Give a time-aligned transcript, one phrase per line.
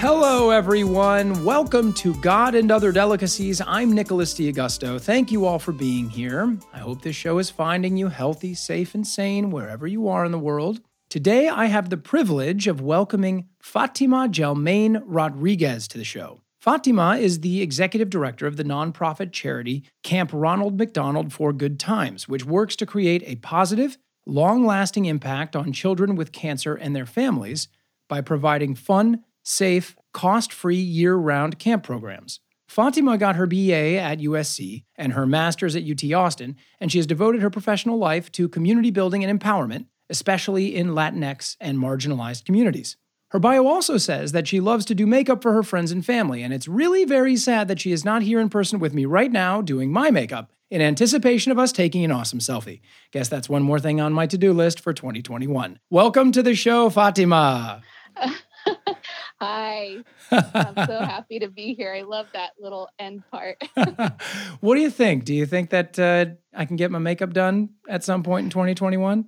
[0.00, 1.44] Hello, everyone.
[1.44, 3.60] Welcome to God and Other Delicacies.
[3.66, 4.98] I'm Nicholas D'Augusto.
[4.98, 6.56] Thank you all for being here.
[6.72, 10.32] I hope this show is finding you healthy, safe, and sane wherever you are in
[10.32, 10.80] the world.
[11.08, 16.40] Today, I have the privilege of welcoming Fatima Gelmain Rodriguez to the show.
[16.60, 22.28] Fatima is the executive director of the nonprofit charity Camp Ronald McDonald for Good Times,
[22.28, 23.96] which works to create a positive,
[24.26, 27.68] long lasting impact on children with cancer and their families
[28.10, 32.40] by providing fun, safe, cost free year round camp programs.
[32.68, 37.06] Fatima got her BA at USC and her master's at UT Austin, and she has
[37.06, 42.98] devoted her professional life to community building and empowerment, especially in Latinx and marginalized communities.
[43.30, 46.42] Her bio also says that she loves to do makeup for her friends and family,
[46.42, 49.30] and it's really very sad that she is not here in person with me right
[49.30, 52.80] now doing my makeup in anticipation of us taking an awesome selfie.
[53.12, 55.78] Guess that's one more thing on my to do list for 2021.
[55.90, 57.82] Welcome to the show, Fatima.
[59.40, 59.98] Hi.
[60.32, 61.94] I'm so happy to be here.
[61.94, 63.62] I love that little end part.
[64.60, 65.24] what do you think?
[65.24, 68.50] Do you think that uh, I can get my makeup done at some point in
[68.50, 69.26] 2021?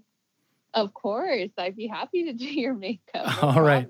[0.75, 1.51] Of course.
[1.59, 3.27] I'd be happy to do your makeup.
[3.43, 3.89] No All right.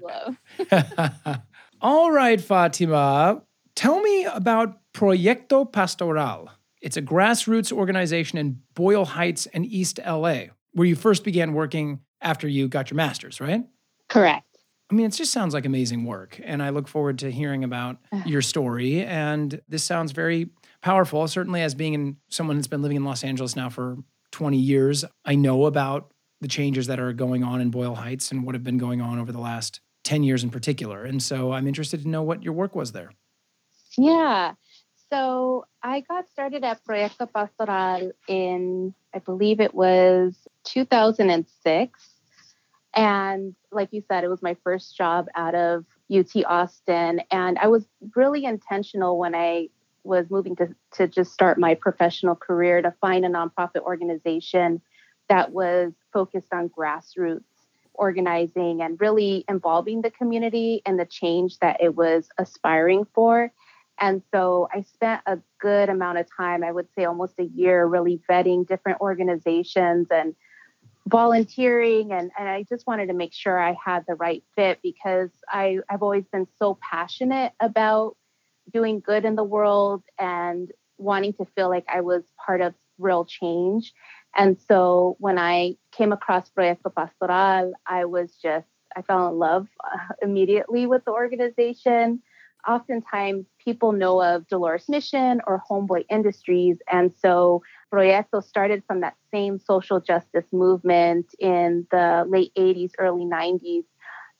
[1.80, 3.42] All right, Fatima.
[3.74, 6.50] Tell me about Proyecto Pastoral.
[6.80, 12.00] It's a grassroots organization in Boyle Heights and East LA, where you first began working
[12.20, 13.64] after you got your master's, right?
[14.08, 14.46] Correct.
[14.90, 16.38] I mean, it just sounds like amazing work.
[16.44, 19.04] And I look forward to hearing about your story.
[19.04, 20.50] And this sounds very
[20.82, 21.26] powerful.
[21.28, 23.96] Certainly, as being in, someone that's been living in Los Angeles now for
[24.32, 26.11] 20 years, I know about
[26.42, 29.18] the changes that are going on in Boyle Heights and what have been going on
[29.18, 31.04] over the last 10 years in particular.
[31.04, 33.12] And so I'm interested to know what your work was there.
[33.96, 34.54] Yeah.
[35.08, 42.00] So I got started at Proyecto Pastoral in, I believe it was 2006.
[42.94, 47.20] And like you said, it was my first job out of UT Austin.
[47.30, 47.86] And I was
[48.16, 49.68] really intentional when I
[50.02, 54.82] was moving to, to just start my professional career to find a nonprofit organization
[55.32, 57.40] that was focused on grassroots
[57.94, 63.50] organizing and really involving the community and the change that it was aspiring for.
[63.98, 67.86] And so I spent a good amount of time, I would say almost a year,
[67.86, 70.34] really vetting different organizations and
[71.08, 75.30] volunteering and, and I just wanted to make sure I had the right fit because
[75.48, 78.18] I, I've always been so passionate about
[78.70, 83.24] doing good in the world and wanting to feel like I was part of real
[83.24, 83.92] change.
[84.36, 88.66] And so when I came across Proyecto Pastoral, I was just,
[88.96, 92.22] I fell in love uh, immediately with the organization.
[92.66, 96.78] Oftentimes, people know of Dolores Mission or Homeboy Industries.
[96.90, 103.24] And so Proyecto started from that same social justice movement in the late 80s, early
[103.24, 103.84] 90s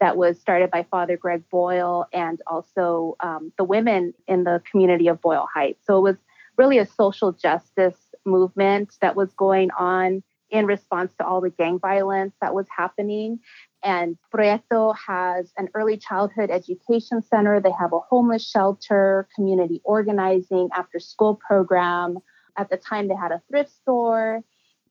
[0.00, 5.06] that was started by Father Greg Boyle and also um, the women in the community
[5.06, 5.86] of Boyle Heights.
[5.86, 6.16] So it was
[6.58, 11.78] really a social justice movement that was going on in response to all the gang
[11.78, 13.40] violence that was happening.
[13.82, 17.60] And Proyecto has an early childhood education center.
[17.60, 22.18] They have a homeless shelter, community organizing, after school program,
[22.56, 24.42] at the time, they had a thrift store.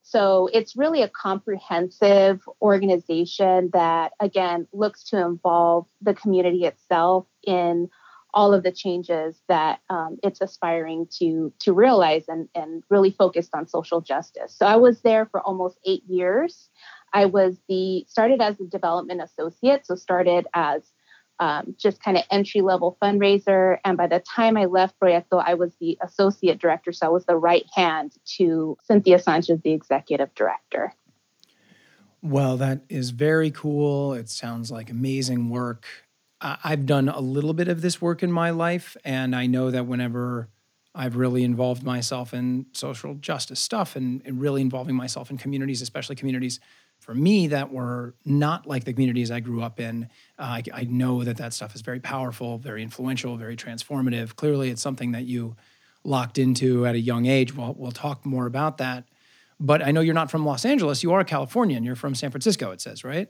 [0.03, 7.89] So it's really a comprehensive organization that, again, looks to involve the community itself in
[8.33, 13.51] all of the changes that um, it's aspiring to to realize and, and really focused
[13.53, 14.55] on social justice.
[14.55, 16.69] So I was there for almost eight years.
[17.13, 20.83] I was the started as a development associate, so started as
[21.39, 23.79] um, just kind of entry level fundraiser.
[23.83, 26.93] And by the time I left Proyecto, I was the associate director.
[26.93, 30.93] So I was the right hand to Cynthia Sanchez, the executive director.
[32.21, 34.13] Well, that is very cool.
[34.13, 35.87] It sounds like amazing work.
[36.41, 39.85] I've done a little bit of this work in my life, and I know that
[39.85, 40.49] whenever
[40.93, 45.81] I've really involved myself in social justice stuff and, and really involving myself in communities,
[45.81, 46.59] especially communities
[46.99, 50.09] for me that were not like the communities I grew up in.
[50.37, 54.35] Uh, I, I, know that that stuff is very powerful, very influential, very transformative.
[54.35, 55.55] Clearly, it's something that you
[56.03, 57.55] locked into at a young age.
[57.55, 59.05] We'll, we'll talk more about that.
[59.59, 61.01] But I know you're not from Los Angeles.
[61.01, 61.83] You are a Californian.
[61.83, 63.29] You're from San Francisco, it says, right?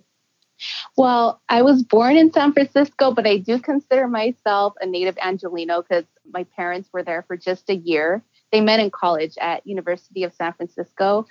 [0.98, 5.82] Well, I was born in San Francisco, but I do consider myself a native Angelino
[5.82, 8.24] because my parents were there for just a year.
[8.52, 11.26] They met in college at University of San Francisco.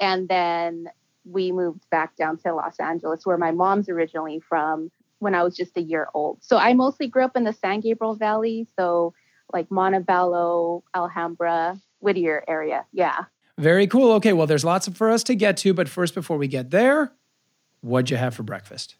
[0.00, 0.88] And then
[1.24, 4.90] we moved back down to Los Angeles, where my mom's originally from
[5.20, 6.38] when I was just a year old.
[6.42, 9.14] So I mostly grew up in the San Gabriel Valley, so
[9.52, 12.84] like Montebello, Alhambra, Whittier area.
[12.92, 13.24] Yeah.
[13.58, 14.12] Very cool.
[14.12, 17.12] Okay, well, there's lots for us to get to, but first, before we get there,
[17.84, 18.96] what'd you have for breakfast?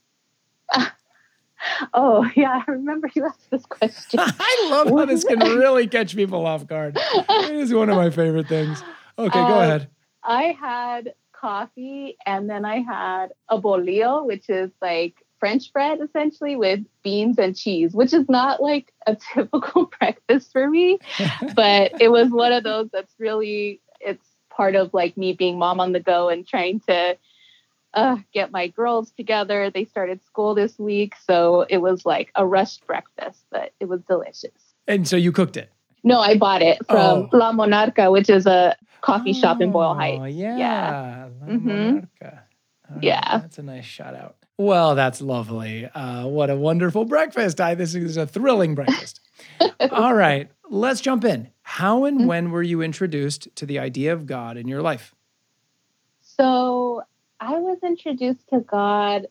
[1.95, 4.21] oh, yeah, I remember you asked this question.
[4.23, 6.97] I love how this can really catch people off guard.
[6.99, 8.83] It is one of my favorite things.
[9.19, 9.89] Okay, go Um, ahead.
[10.23, 16.57] I had coffee and then I had a bolillo, which is like French bread essentially
[16.57, 20.99] with beans and cheese, which is not like a typical breakfast for me,
[21.55, 25.81] but it was one of those that's really it's part of like me being mom
[25.81, 27.17] on the go and trying to
[27.94, 29.70] uh, get my girls together.
[29.70, 34.02] They started school this week, so it was like a rushed breakfast, but it was
[34.02, 34.50] delicious.
[34.87, 35.70] And so you cooked it.
[36.02, 37.29] No, I bought it from Oh.
[37.32, 40.35] La Monarca, which is a coffee shop in Boyle Oh, Heights.
[40.35, 40.56] Yeah.
[40.58, 41.29] Yeah.
[41.41, 41.61] La Mhm.
[41.62, 42.32] Monarca.
[42.91, 43.38] All right, Yeah.
[43.38, 44.37] That's a nice shout out.
[44.58, 45.87] Well, that's lovely.
[45.87, 47.61] Uh, what a wonderful breakfast.
[47.61, 49.20] I, this is a thrilling breakfast.
[49.91, 51.49] All right, let's jump in.
[51.62, 52.26] How and Mhm.
[52.26, 55.14] when were you introduced to the idea of God in your life?
[56.20, 57.02] So
[57.41, 59.27] I was introduced to God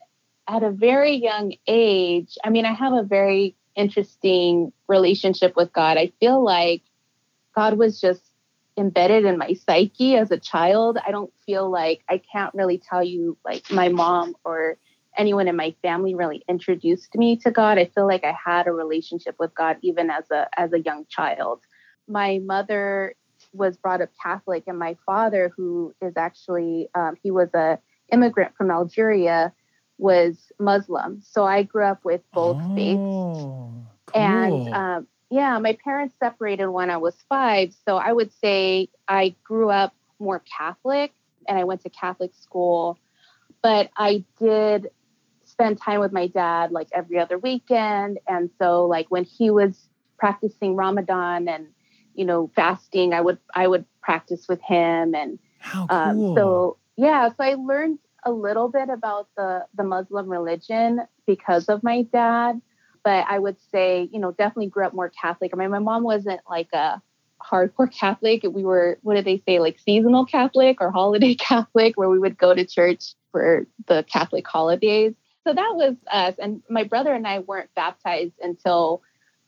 [0.47, 2.37] at a very young age.
[2.43, 5.97] I mean, I have a very interesting relationship with God.
[5.97, 6.83] I feel like
[7.55, 8.21] God was just
[8.77, 10.97] embedded in my psyche as a child.
[11.05, 14.77] I don't feel like I can't really tell you, like, my mom or
[15.15, 17.77] anyone in my family really introduced me to God.
[17.77, 21.05] I feel like I had a relationship with God even as a as a young
[21.07, 21.61] child.
[22.07, 23.15] My mother
[23.53, 27.77] was brought up Catholic, and my father, who is actually um, he was a
[28.13, 29.53] immigrant from Algeria,
[29.97, 31.21] was Muslim.
[31.21, 32.99] So I grew up with both faiths.
[32.99, 34.21] Oh, cool.
[34.21, 37.73] And um, yeah, my parents separated when I was five.
[37.87, 41.13] So I would say I grew up more Catholic
[41.47, 42.97] and I went to Catholic school.
[43.61, 44.89] But I did
[45.45, 48.19] spend time with my dad like every other weekend.
[48.27, 51.67] And so, like, when he was practicing Ramadan and
[52.15, 56.35] you know fasting i would i would practice with him and How um, cool.
[56.35, 61.83] so yeah, so I learned a little bit about the the Muslim religion because of
[61.83, 62.61] my dad,
[63.03, 65.51] but I would say you know definitely grew up more Catholic.
[65.53, 67.01] I mean, my mom wasn't like a
[67.41, 68.43] hardcore Catholic.
[68.43, 72.37] We were what did they say like seasonal Catholic or holiday Catholic, where we would
[72.37, 75.13] go to church for the Catholic holidays.
[75.45, 79.01] So that was us, and my brother and I weren't baptized until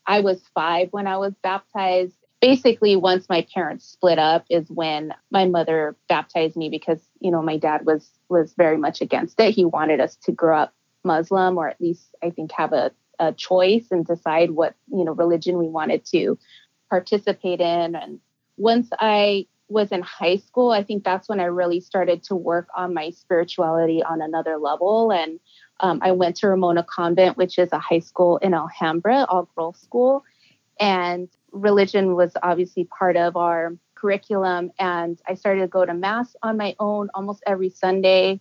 [0.06, 5.14] I was five when I was baptized basically once my parents split up is when
[5.32, 9.54] my mother baptized me because you know my dad was was very much against it.
[9.54, 10.74] He wanted us to grow up
[11.06, 15.14] muslim or at least i think have a, a choice and decide what you know
[15.14, 16.38] religion we wanted to
[16.90, 17.96] participate in.
[17.96, 18.20] And
[18.58, 22.68] once i was in high school i think that's when i really started to work
[22.76, 25.12] on my spirituality on another level.
[25.12, 25.40] And
[25.80, 29.80] um, i went to ramona convent which is a high school in alhambra all girls
[29.80, 30.24] school.
[30.80, 36.36] And religion was obviously part of our curriculum and i started to go to mass
[36.44, 38.40] on my own almost every sunday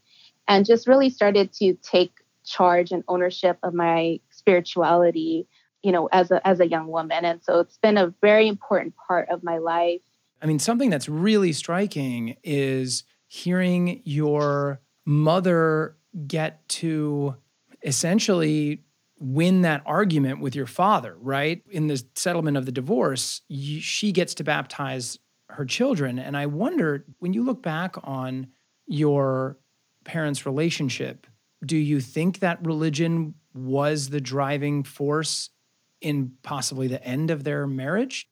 [0.48, 2.12] and just really started to take
[2.44, 5.46] charge and ownership of my spirituality
[5.84, 7.24] you know as a as a young woman.
[7.24, 10.00] And so it's been a very important part of my life.
[10.42, 15.96] I mean, something that's really striking is hearing your mother
[16.26, 17.36] get to
[17.82, 18.82] essentially
[19.18, 21.62] win that argument with your father, right?
[21.70, 25.18] In the settlement of the divorce, you, she gets to baptize
[25.50, 26.18] her children.
[26.18, 28.48] And I wonder, when you look back on
[28.86, 29.56] your
[30.04, 31.26] parents' relationship,
[31.64, 35.50] do you think that religion was the driving force
[36.00, 38.28] in possibly the end of their marriage?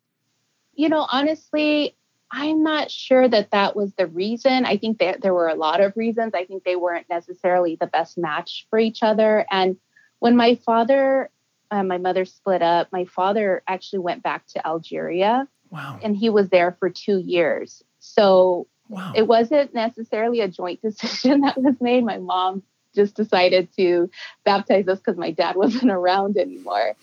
[0.74, 1.94] you know honestly
[2.30, 5.80] i'm not sure that that was the reason i think that there were a lot
[5.80, 9.76] of reasons i think they weren't necessarily the best match for each other and
[10.22, 11.30] when my father
[11.70, 15.98] and my mother split up my father actually went back to algeria Wow.
[16.02, 19.12] and he was there for two years so Wow.
[19.16, 22.62] it wasn't necessarily a joint decision that was made my mom
[22.94, 24.10] just decided to
[24.44, 26.94] baptize us because my dad wasn't around anymore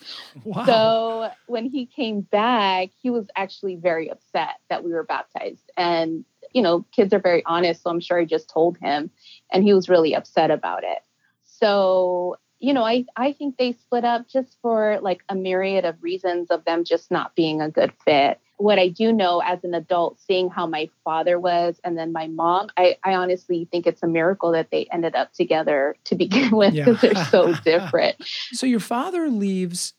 [0.44, 0.64] wow.
[0.64, 5.70] so when he came back, he was actually very upset that we were baptized.
[5.76, 7.82] And, you know, kids are very honest.
[7.82, 9.10] So I'm sure I just told him
[9.52, 11.00] and he was really upset about it.
[11.42, 16.02] So, you know, I, I think they split up just for like a myriad of
[16.02, 18.38] reasons of them just not being a good fit.
[18.58, 22.26] What I do know as an adult, seeing how my father was and then my
[22.26, 26.50] mom, I, I honestly think it's a miracle that they ended up together to begin
[26.56, 26.84] with Yeah.
[26.84, 28.16] because they're so different.
[28.52, 29.94] so your father leaves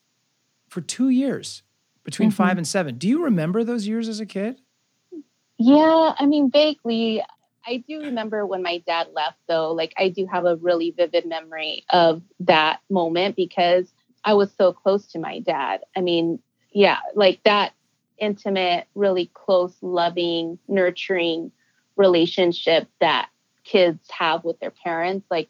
[0.70, 1.63] for two years
[2.03, 2.34] between Mhm.
[2.34, 2.98] five and seven.
[3.00, 4.62] Do you remember those years as a kid?
[5.58, 7.24] Yeah, I mean, vaguely.
[7.65, 9.72] I do remember when my dad left, though.
[9.74, 14.74] Like, I do have a really vivid memory of that moment because I was so
[14.74, 15.82] close to my dad.
[15.96, 16.39] I mean,
[16.72, 17.74] yeah, like that
[18.18, 21.51] intimate, really close, loving, nurturing
[21.98, 23.30] relationship that
[23.63, 25.25] kids have with their parents.
[25.30, 25.50] Like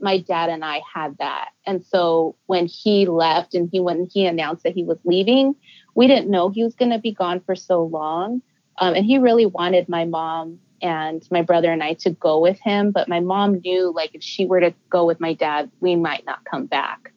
[0.00, 1.50] my dad and I had that.
[1.66, 5.54] And so when he left and he when he announced that he was leaving,
[5.94, 8.42] we didn't know he was going to be gone for so long.
[8.78, 12.58] Um, and he really wanted my mom and my brother and I to go with
[12.60, 12.90] him.
[12.90, 16.26] But my mom knew like if she were to go with my dad, we might
[16.26, 17.12] not come back.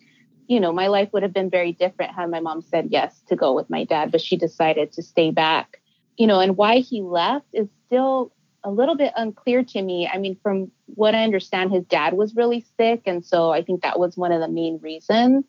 [0.48, 3.36] You know, my life would have been very different had my mom said yes to
[3.36, 5.82] go with my dad, but she decided to stay back.
[6.18, 8.32] You know, and why he left is still
[8.64, 10.08] a little bit unclear to me.
[10.12, 13.02] I mean, from what I understand, his dad was really sick.
[13.06, 15.46] And so I think that was one of the main reasons.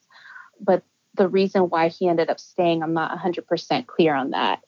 [0.60, 0.82] But
[1.14, 4.60] the reason why he ended up staying, I'm not 100% clear on that.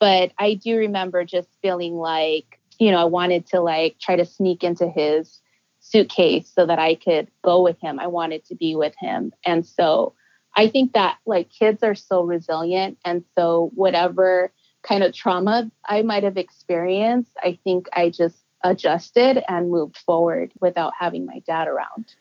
[0.00, 4.24] But I do remember just feeling like, you know, I wanted to like try to
[4.24, 5.40] sneak into his
[5.78, 8.00] suitcase so that I could go with him.
[8.00, 9.32] I wanted to be with him.
[9.46, 10.14] And so
[10.56, 12.98] I think that like kids are so resilient.
[13.04, 19.44] And so whatever kind of trauma I might have experienced, I think I just adjusted
[19.48, 22.16] and moved forward without having my dad around.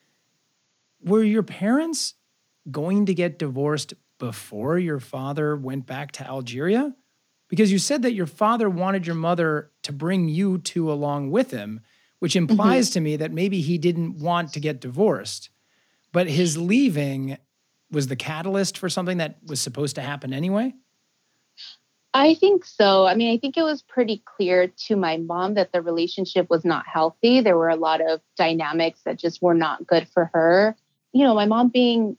[1.04, 2.14] Were your parents
[2.70, 6.94] going to get divorced before your father went back to Algeria?
[7.52, 11.52] Because you said that your father wanted your mother to bring you two along with
[11.52, 11.82] him,
[12.20, 12.50] which mm-hmm.
[12.50, 12.94] implies mm-hmm.
[12.94, 15.50] to me that maybe he didn't want to get divorced.
[16.14, 17.38] But his leaving
[17.92, 20.74] was the catalyst for something that was supposed to happen anyway?
[22.14, 23.06] I think so.
[23.06, 26.64] I mean, I think it was pretty clear to my mom that the relationship was
[26.64, 27.42] not healthy.
[27.42, 30.78] There were a lot of dynamics that just were not good for her.
[31.12, 32.16] You know, my mom being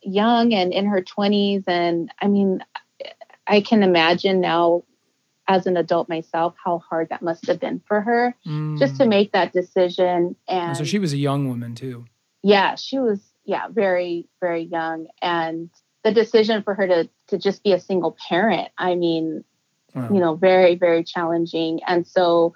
[0.00, 1.64] young and in her 20s.
[1.66, 2.64] And I mean,
[3.50, 4.84] I can imagine now
[5.48, 8.78] as an adult myself how hard that must have been for her mm.
[8.78, 10.36] just to make that decision.
[10.48, 12.06] And so she was a young woman too.
[12.42, 15.08] Yeah, she was, yeah, very, very young.
[15.20, 15.68] And
[16.02, 19.44] the decision for her to to just be a single parent i mean
[19.94, 20.08] wow.
[20.12, 22.54] you know very very challenging and so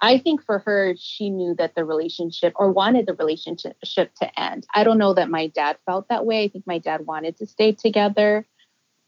[0.00, 3.76] i think for her she knew that the relationship or wanted the relationship
[4.14, 7.06] to end i don't know that my dad felt that way i think my dad
[7.06, 8.46] wanted to stay together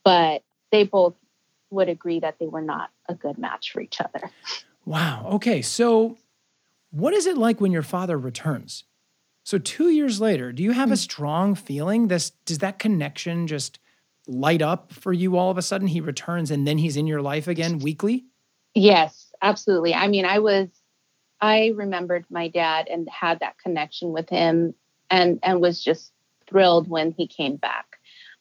[0.04, 1.14] but they both
[1.70, 4.30] would agree that they were not a good match for each other
[4.84, 6.16] wow okay so
[6.90, 8.84] what is it like when your father returns
[9.44, 10.96] so two years later, do you have a hmm.
[10.96, 12.08] strong feeling?
[12.08, 13.78] This does that connection just
[14.26, 15.86] light up for you all of a sudden?
[15.86, 18.24] He returns and then he's in your life again weekly?
[18.74, 19.94] Yes, absolutely.
[19.94, 20.68] I mean, I was
[21.40, 24.74] I remembered my dad and had that connection with him
[25.10, 26.10] and and was just
[26.48, 27.93] thrilled when he came back.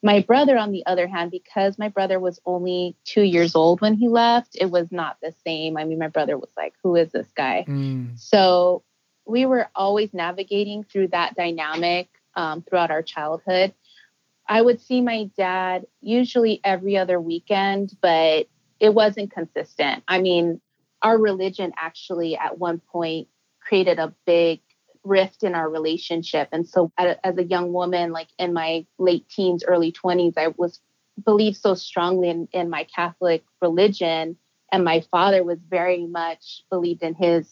[0.03, 3.95] My brother, on the other hand, because my brother was only two years old when
[3.95, 5.77] he left, it was not the same.
[5.77, 7.65] I mean, my brother was like, Who is this guy?
[7.67, 8.19] Mm.
[8.19, 8.83] So
[9.25, 13.74] we were always navigating through that dynamic um, throughout our childhood.
[14.48, 18.48] I would see my dad usually every other weekend, but
[18.79, 20.03] it wasn't consistent.
[20.07, 20.60] I mean,
[21.01, 23.29] our religion actually at one point
[23.62, 24.60] created a big
[25.03, 26.50] rift in our relationship.
[26.51, 30.79] And so as a young woman, like in my late teens, early 20s, I was
[31.24, 34.38] believed so strongly in, in my Catholic religion.
[34.72, 37.51] And my father was very much believed in his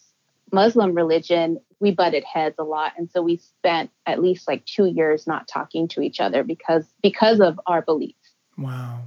[0.51, 2.93] Muslim religion, we butted heads a lot.
[2.97, 6.85] And so we spent at least like two years not talking to each other because
[7.01, 8.33] because of our beliefs.
[8.57, 9.03] Wow.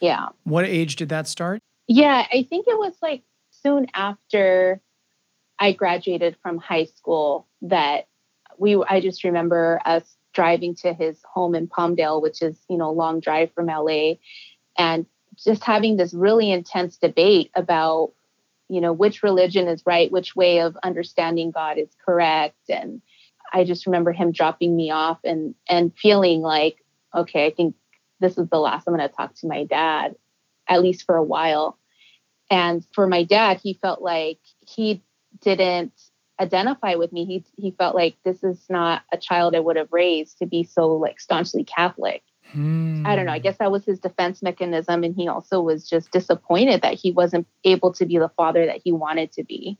[0.00, 0.28] Yeah.
[0.44, 1.60] What age did that start?
[1.86, 4.80] Yeah, I think it was like soon after
[5.58, 8.08] I graduated from high school that
[8.58, 12.90] we I just remember us driving to his home in Palmdale, which is, you know,
[12.90, 14.14] a long drive from LA,
[14.78, 18.12] and just having this really intense debate about
[18.70, 22.56] you know, which religion is right, which way of understanding God is correct.
[22.68, 23.02] And
[23.52, 26.76] I just remember him dropping me off and and feeling like,
[27.14, 27.74] okay, I think
[28.20, 30.14] this is the last I'm to talk to my dad,
[30.68, 31.78] at least for a while.
[32.48, 35.02] And for my dad, he felt like he
[35.40, 35.92] didn't
[36.40, 37.24] identify with me.
[37.24, 40.64] He he felt like this is not a child I would have raised to be
[40.64, 42.22] so like staunchly Catholic.
[42.52, 43.06] Hmm.
[43.06, 43.32] I don't know.
[43.32, 45.04] I guess that was his defense mechanism.
[45.04, 48.80] And he also was just disappointed that he wasn't able to be the father that
[48.82, 49.78] he wanted to be.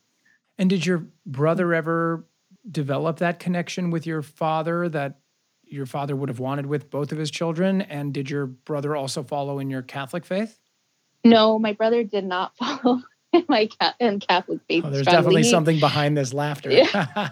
[0.58, 2.26] And did your brother ever
[2.70, 5.20] develop that connection with your father that
[5.64, 7.80] your father would have wanted with both of his children?
[7.82, 10.58] And did your brother also follow in your Catholic faith?
[11.24, 13.02] No, my brother did not follow
[13.48, 13.68] my
[13.98, 14.84] and Catholic faith.
[14.86, 16.70] Oh, there's definitely something behind this laughter.
[16.70, 17.28] Yeah.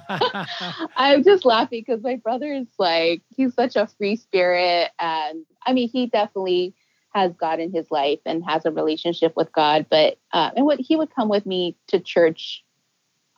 [0.97, 5.73] I'm just laughing because my brother is like he's such a free spirit, and I
[5.73, 6.75] mean he definitely
[7.15, 9.87] has God in his life and has a relationship with God.
[9.91, 12.65] But uh, and what he would come with me to church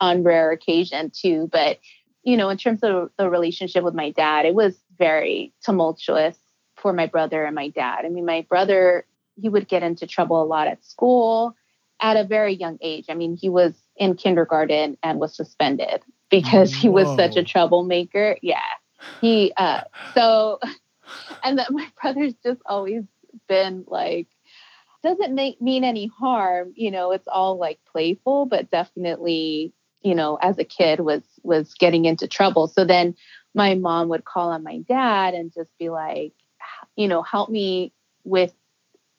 [0.00, 1.48] on rare occasion too.
[1.50, 1.78] But
[2.22, 6.36] you know, in terms of the relationship with my dad, it was very tumultuous
[6.76, 8.04] for my brother and my dad.
[8.04, 9.06] I mean, my brother
[9.40, 11.56] he would get into trouble a lot at school
[12.00, 13.06] at a very young age.
[13.08, 18.36] I mean, he was in kindergarten and was suspended because he was such a troublemaker.
[18.42, 18.60] Yeah.
[19.20, 19.82] He uh
[20.14, 20.58] so
[21.44, 23.04] and that my brother's just always
[23.48, 24.28] been like
[25.02, 30.38] doesn't make mean any harm, you know, it's all like playful, but definitely, you know,
[30.42, 32.68] as a kid was was getting into trouble.
[32.68, 33.14] So then
[33.54, 36.32] my mom would call on my dad and just be like,
[36.96, 37.92] you know, help me
[38.24, 38.52] with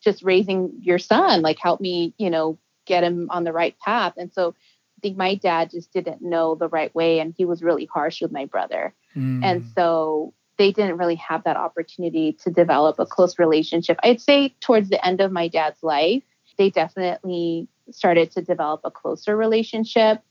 [0.02, 4.14] just raising your son, like help me, you know, get him on the right path.
[4.16, 4.54] And so
[4.98, 8.22] I think my dad just didn't know the right way and he was really harsh
[8.22, 8.94] with my brother.
[9.16, 9.44] Mm.
[9.44, 13.98] And so they didn't really have that opportunity to develop a close relationship.
[14.02, 16.22] I'd say towards the end of my dad's life,
[16.58, 20.22] they definitely started to develop a closer relationship.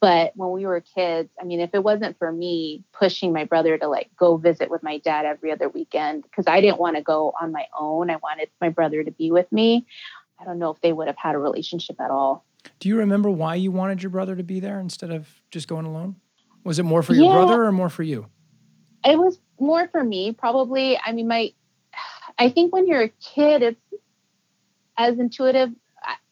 [0.00, 3.78] But when we were kids, I mean, if it wasn't for me pushing my brother
[3.78, 7.02] to like go visit with my dad every other weekend, because I didn't want to
[7.02, 9.86] go on my own, I wanted my brother to be with me.
[10.40, 12.44] I don't know if they would have had a relationship at all.
[12.80, 15.86] Do you remember why you wanted your brother to be there instead of just going
[15.86, 16.16] alone?
[16.64, 18.26] Was it more for your yeah, brother or more for you?
[19.04, 20.98] It was more for me, probably.
[20.98, 21.52] I mean, my,
[22.38, 23.80] I think when you're a kid, it's
[24.96, 25.70] as intuitive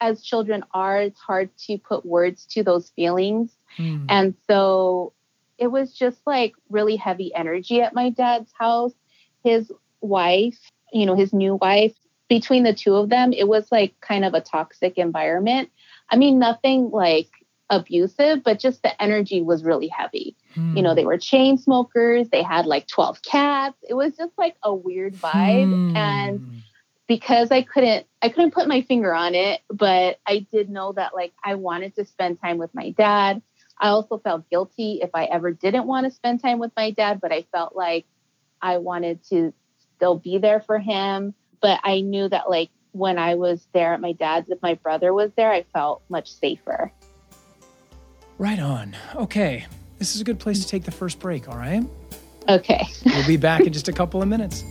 [0.01, 3.57] as children are, it's hard to put words to those feelings.
[3.79, 4.07] Mm.
[4.09, 5.13] And so
[5.59, 8.93] it was just like really heavy energy at my dad's house.
[9.45, 10.59] His wife,
[10.93, 11.95] you know, his new wife,
[12.33, 15.69] between the two of them, it was like kind of a toxic environment.
[16.09, 17.29] I mean, nothing like
[17.69, 20.35] abusive, but just the energy was really heavy.
[20.57, 20.79] Mm.
[20.79, 23.77] You know, they were chain smokers, they had like 12 cats.
[23.87, 25.93] It was just like a weird vibe.
[25.93, 25.95] Mm.
[25.95, 26.63] And
[27.07, 31.15] because I couldn't I couldn't put my finger on it, but I did know that
[31.15, 33.43] like I wanted to spend time with my dad.
[33.79, 37.21] I also felt guilty if I ever didn't want to spend time with my dad,
[37.21, 38.07] but I felt like
[38.63, 39.53] I wanted to
[39.97, 41.35] still be there for him.
[41.63, 45.15] But I knew that like when I was there at my dad's, if my brother
[45.15, 46.93] was there, I felt much safer.
[48.37, 48.97] Right on.
[49.15, 49.67] Okay.
[49.99, 51.85] This is a good place to take the first break, all right?
[52.49, 52.85] Okay.
[53.07, 54.65] we'll be back in just a couple of minutes.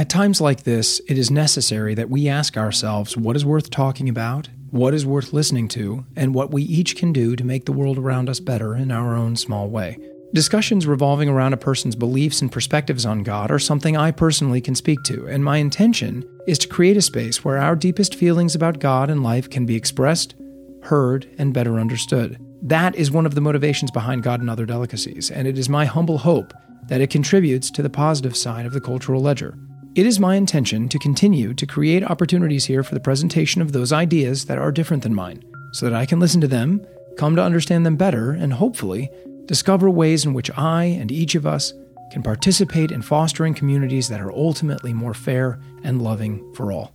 [0.00, 4.08] At times like this, it is necessary that we ask ourselves what is worth talking
[4.08, 7.72] about, what is worth listening to, and what we each can do to make the
[7.72, 9.98] world around us better in our own small way.
[10.32, 14.76] Discussions revolving around a person's beliefs and perspectives on God are something I personally can
[14.76, 18.78] speak to, and my intention is to create a space where our deepest feelings about
[18.78, 20.36] God and life can be expressed,
[20.82, 22.38] heard, and better understood.
[22.62, 25.84] That is one of the motivations behind God and Other Delicacies, and it is my
[25.84, 26.54] humble hope
[26.84, 29.58] that it contributes to the positive side of the cultural ledger.
[29.96, 33.92] It is my intention to continue to create opportunities here for the presentation of those
[33.92, 37.42] ideas that are different than mine, so that I can listen to them, come to
[37.42, 39.10] understand them better, and hopefully
[39.46, 41.74] discover ways in which I and each of us
[42.12, 46.94] can participate in fostering communities that are ultimately more fair and loving for all.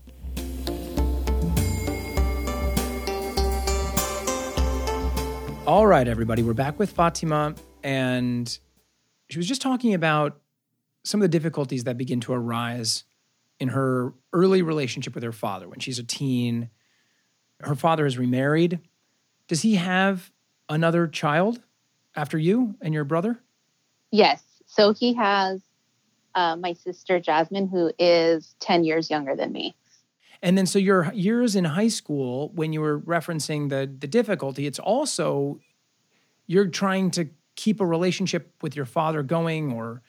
[5.67, 8.57] All right, everybody, we're back with Fatima, and
[9.29, 10.39] she was just talking about
[11.05, 13.03] some of the difficulties that begin to arise
[13.59, 16.69] in her early relationship with her father when she's a teen.
[17.61, 18.79] Her father is remarried.
[19.47, 20.31] Does he have
[20.67, 21.61] another child
[22.15, 23.39] after you and your brother?
[24.11, 24.43] Yes.
[24.65, 25.61] So he has
[26.33, 29.75] uh, my sister Jasmine, who is 10 years younger than me.
[30.41, 34.67] And then, so your years in high school, when you were referencing the the difficulty,
[34.67, 35.59] it's also
[36.45, 40.03] you're trying to keep a relationship with your father going or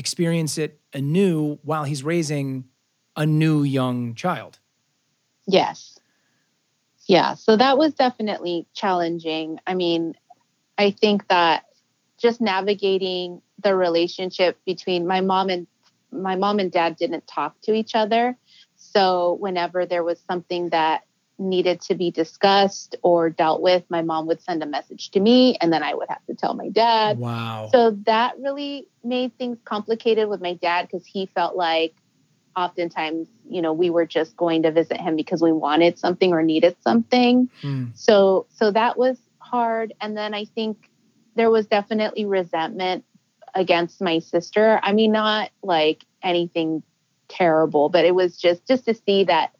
[0.00, 2.64] experience it anew while he's raising
[3.16, 4.58] a new young child.
[5.46, 6.00] Yes.
[7.06, 7.34] Yeah.
[7.34, 9.60] So that was definitely challenging.
[9.66, 10.14] I mean,
[10.78, 11.66] I think that
[12.16, 15.66] just navigating the relationship between my mom and
[16.10, 18.38] my mom and dad didn't talk to each other.
[18.76, 21.02] So whenever there was something that
[21.40, 25.56] needed to be discussed or dealt with, my mom would send a message to me
[25.60, 27.18] and then I would have to tell my dad.
[27.18, 27.68] Wow.
[27.72, 31.94] So that really made things complicated with my dad because he felt like
[32.54, 36.42] oftentimes, you know, we were just going to visit him because we wanted something or
[36.42, 37.48] needed something.
[37.62, 37.96] Mm.
[37.96, 40.90] So so that was hard and then I think
[41.36, 43.04] there was definitely resentment
[43.54, 44.78] against my sister.
[44.82, 46.82] I mean not like anything
[47.28, 49.54] terrible, but it was just just to see that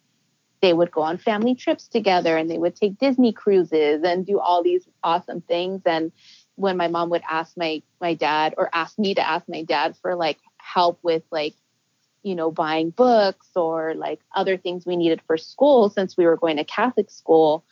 [0.60, 4.38] they would go on family trips together and they would take Disney cruises and do
[4.38, 5.82] all these awesome things.
[5.86, 6.12] And
[6.56, 9.96] when my mom would ask my my dad or ask me to ask my dad
[10.02, 11.54] for like help with like
[12.22, 16.36] you know buying books or like other things we needed for school since we were
[16.36, 17.64] going to Catholic school,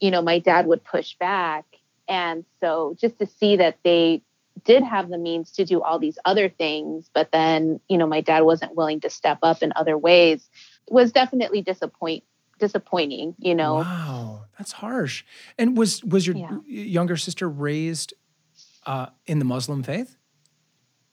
[0.00, 1.66] you know, my dad would push back.
[2.08, 4.22] And so just to see that they
[4.64, 8.20] did have the means to do all these other things, but then, you know, my
[8.20, 10.48] dad wasn't willing to step up in other ways
[10.90, 12.24] was definitely disappoint
[12.58, 13.76] disappointing, you know.
[13.76, 15.24] Wow, that's harsh.
[15.58, 16.58] And was was your yeah.
[16.66, 18.12] younger sister raised
[18.86, 20.16] uh, in the Muslim faith?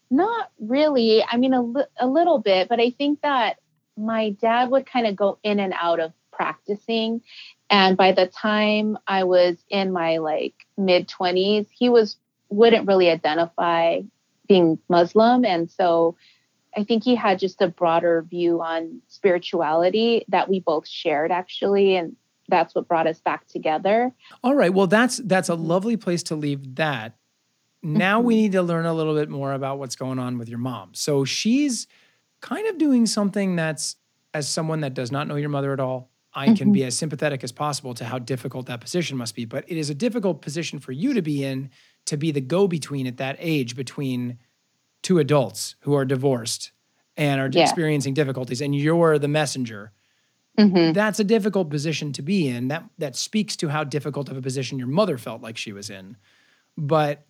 [0.09, 1.23] Not really.
[1.23, 3.57] I mean, a, li- a little bit, but I think that
[3.97, 7.21] my dad would kind of go in and out of practicing.
[7.69, 12.17] And by the time I was in my like mid 20s, he was
[12.49, 14.01] wouldn't really identify
[14.47, 15.43] being Muslim.
[15.43, 16.15] And so
[16.77, 21.95] I think he had just a broader view on spirituality that we both shared actually.
[21.95, 22.15] And
[22.47, 24.13] that's what brought us back together.
[24.43, 24.73] All right.
[24.73, 27.17] Well, that's that's a lovely place to leave that.
[27.81, 28.41] Now we mm-hmm.
[28.41, 30.91] need to learn a little bit more about what's going on with your mom.
[30.93, 31.87] So she's
[32.41, 33.95] kind of doing something that's
[34.33, 36.87] as someone that does not know your mother at all, I can be mm-hmm.
[36.87, 39.45] as sympathetic as possible to how difficult that position must be.
[39.45, 41.71] But it is a difficult position for you to be in
[42.05, 44.37] to be the go between at that age between
[45.01, 46.71] two adults who are divorced
[47.15, 47.63] and are yeah.
[47.63, 49.91] experiencing difficulties, and you're the messenger.
[50.57, 50.93] Mm-hmm.
[50.93, 52.67] That's a difficult position to be in.
[52.67, 55.89] That that speaks to how difficult of a position your mother felt like she was
[55.89, 56.17] in.
[56.77, 57.25] But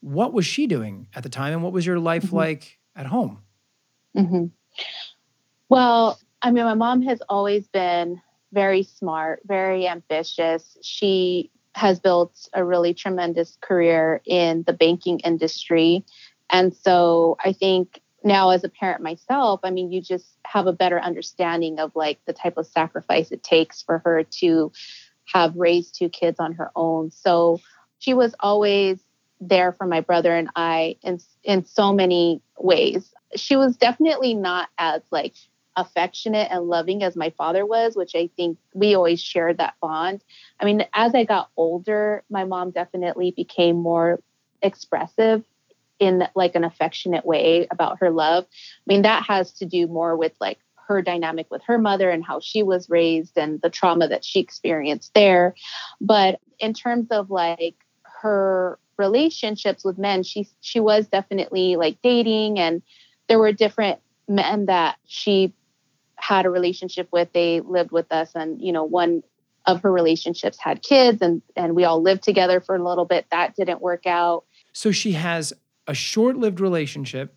[0.00, 2.36] what was she doing at the time, and what was your life mm-hmm.
[2.36, 3.42] like at home?
[4.16, 4.46] Mm-hmm.
[5.68, 8.20] Well, I mean, my mom has always been
[8.52, 10.76] very smart, very ambitious.
[10.82, 16.04] She has built a really tremendous career in the banking industry.
[16.50, 20.72] And so I think now as a parent myself, I mean, you just have a
[20.72, 24.72] better understanding of like the type of sacrifice it takes for her to
[25.32, 27.10] have raised two kids on her own.
[27.10, 27.60] So
[27.98, 29.00] she was always
[29.40, 33.12] there for my brother and I in in so many ways.
[33.36, 35.34] She was definitely not as like
[35.76, 40.24] affectionate and loving as my father was, which I think we always shared that bond.
[40.58, 44.20] I mean, as I got older, my mom definitely became more
[44.60, 45.44] expressive
[45.98, 48.44] in like an affectionate way about her love.
[48.50, 52.24] I mean, that has to do more with like her dynamic with her mother and
[52.24, 55.54] how she was raised and the trauma that she experienced there.
[56.00, 57.76] But in terms of like
[58.22, 62.82] her relationships with men, she she was definitely like dating and
[63.28, 65.52] there were different men that she
[66.16, 67.32] had a relationship with.
[67.32, 69.22] They lived with us, and you know, one
[69.66, 73.26] of her relationships had kids, and and we all lived together for a little bit.
[73.30, 74.44] That didn't work out.
[74.72, 75.52] So she has
[75.88, 77.34] a short-lived relationship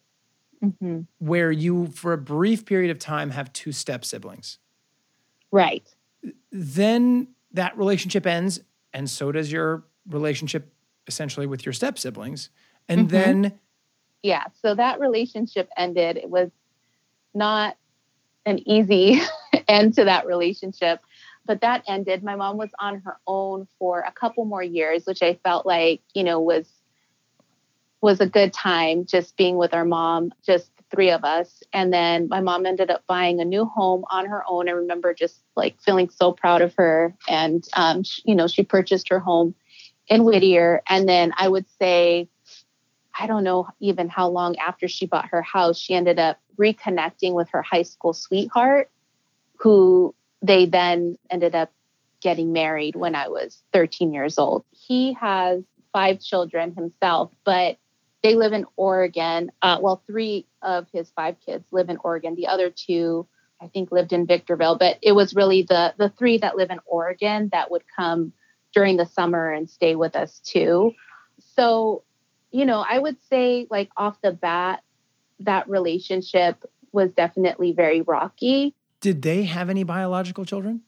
[0.63, 1.01] mm-hmm.
[1.17, 4.59] where you, for a brief period of time, have two step siblings.
[5.51, 5.87] Right.
[6.51, 8.59] Then that relationship ends,
[8.93, 10.71] and so does your relationship
[11.07, 12.49] essentially with your step siblings.
[12.87, 13.07] And mm-hmm.
[13.09, 13.59] then.
[14.21, 14.43] Yeah.
[14.61, 16.17] So that relationship ended.
[16.17, 16.51] It was
[17.33, 17.77] not
[18.45, 19.21] an easy
[19.67, 21.01] end to that relationship.
[21.45, 22.23] But that ended.
[22.23, 26.01] My mom was on her own for a couple more years, which I felt like,
[26.13, 26.69] you know, was
[28.01, 31.63] was a good time just being with our mom, just three of us.
[31.71, 34.67] And then my mom ended up buying a new home on her own.
[34.67, 37.15] I remember just like feeling so proud of her.
[37.29, 39.55] And, um, she, you know, she purchased her home
[40.07, 40.81] in Whittier.
[40.89, 42.27] And then I would say,
[43.17, 47.33] I don't know even how long after she bought her house, she ended up reconnecting
[47.33, 48.89] with her high school sweetheart,
[49.57, 51.71] who they then ended up
[52.21, 54.63] getting married when I was 13 years old.
[54.71, 57.77] He has five children himself, but
[58.23, 59.51] they live in Oregon.
[59.61, 62.35] Uh, well, three of his five kids live in Oregon.
[62.35, 63.27] The other two,
[63.61, 64.77] I think, lived in Victorville.
[64.77, 68.33] But it was really the the three that live in Oregon that would come
[68.73, 70.93] during the summer and stay with us too.
[71.55, 72.03] So,
[72.51, 74.83] you know, I would say like off the bat,
[75.39, 78.75] that relationship was definitely very rocky.
[78.99, 80.81] Did they have any biological children?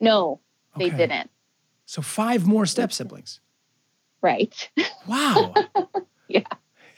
[0.00, 0.40] No,
[0.78, 0.96] they okay.
[0.96, 1.30] didn't.
[1.86, 3.40] So five more step siblings.
[4.22, 4.70] Right.
[5.06, 5.54] Wow.
[6.28, 6.44] yeah.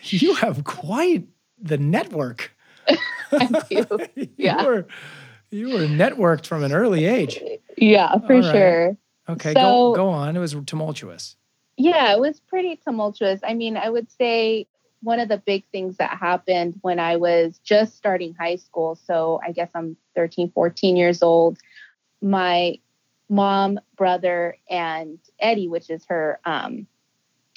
[0.04, 1.28] You have quite
[1.60, 2.52] the network.
[3.70, 3.98] Do.
[4.36, 4.60] Yeah.
[4.60, 4.86] you were
[5.50, 7.40] you were networked from an early age.
[7.76, 8.52] Yeah, for right.
[8.52, 8.96] sure.
[9.28, 10.36] Okay, so, go go on.
[10.36, 11.36] It was tumultuous.
[11.76, 13.40] Yeah, it was pretty tumultuous.
[13.44, 14.66] I mean, I would say
[15.02, 18.94] one of the big things that happened when I was just starting high school.
[18.94, 21.58] So I guess I'm 13, 14 years old.
[22.20, 22.78] My
[23.28, 26.86] mom, brother, and Eddie, which is her um,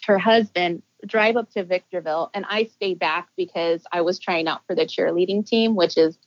[0.08, 4.62] her husband, drive up to Victorville, and I stayed back because I was trying out
[4.68, 6.18] for the cheerleading team, which is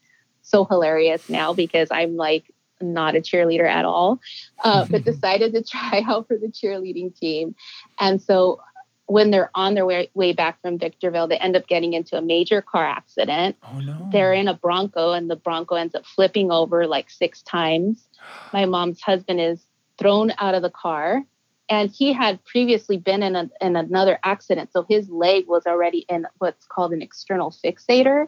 [0.42, 4.20] so hilarious now because I'm like not a cheerleader at all,
[4.64, 7.54] uh, but decided to try out for the cheerleading team.
[7.98, 8.60] And so
[9.06, 12.22] when they're on their way, way back from Victorville, they end up getting into a
[12.22, 13.56] major car accident.
[13.62, 14.08] Oh, no.
[14.12, 18.06] They're in a Bronco, and the Bronco ends up flipping over like six times.
[18.52, 19.66] My mom's husband is
[19.98, 21.24] thrown out of the car.
[21.68, 24.72] And he had previously been in, a, in another accident.
[24.72, 28.26] So his leg was already in what's called an external fixator.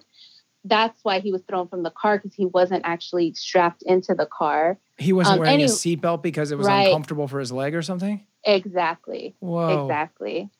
[0.65, 4.27] That's why he was thrown from the car because he wasn't actually strapped into the
[4.27, 4.79] car.
[4.99, 6.87] He wasn't um, wearing a seatbelt because it was right.
[6.87, 8.27] uncomfortable for his leg or something?
[8.45, 9.35] Exactly.
[9.41, 9.85] Whoa.
[9.85, 10.51] Exactly.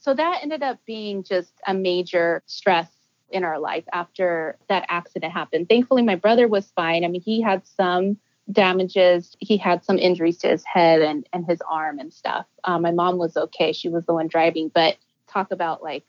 [0.00, 2.90] So that ended up being just a major stress
[3.30, 5.68] in our life after that accident happened.
[5.68, 7.04] Thankfully, my brother was fine.
[7.04, 8.18] I mean, he had some
[8.50, 9.36] damages.
[9.38, 12.46] He had some injuries to his head and, and his arm and stuff.
[12.64, 13.72] Um, my mom was okay.
[13.72, 14.96] She was the one driving, but
[15.28, 16.04] talk about like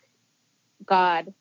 [0.86, 1.34] God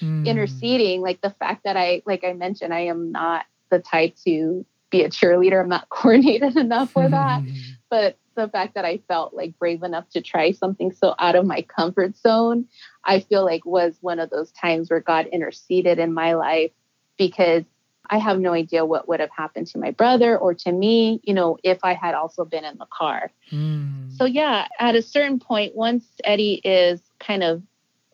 [0.00, 0.26] mm.
[0.26, 4.64] interceding, like the fact that I, like I mentioned, I am not the type to
[4.90, 5.60] be a cheerleader.
[5.60, 7.42] I'm not coordinated enough for that.
[7.42, 7.50] Hmm.
[7.88, 11.46] But the fact that I felt like brave enough to try something so out of
[11.46, 12.66] my comfort zone,
[13.04, 16.72] I feel like was one of those times where God interceded in my life
[17.16, 17.64] because
[18.10, 21.34] I have no idea what would have happened to my brother or to me, you
[21.34, 23.30] know, if I had also been in the car.
[23.52, 24.16] Mm.
[24.16, 27.62] So, yeah, at a certain point, once Eddie is kind of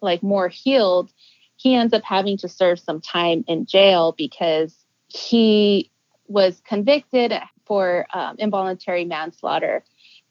[0.00, 1.12] like more healed,
[1.56, 4.74] he ends up having to serve some time in jail because
[5.08, 5.90] he
[6.26, 7.32] was convicted
[7.64, 9.84] for um, involuntary manslaughter.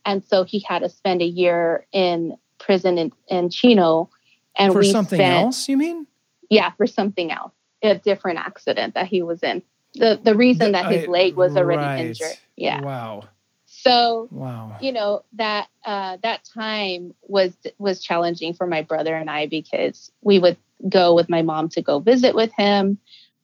[0.05, 4.09] And so he had to spend a year in prison in, in Chino.
[4.57, 6.07] And for something spent, else, you mean?
[6.49, 9.61] Yeah, for something else a different accident that he was in.
[9.95, 12.05] The the reason that his leg was already right.
[12.05, 12.37] injured.
[12.55, 12.81] Yeah.
[12.81, 13.23] Wow.
[13.65, 14.77] So wow.
[14.81, 20.11] you know that uh, that time was was challenging for my brother and I because
[20.21, 22.97] we would go with my mom to go visit with him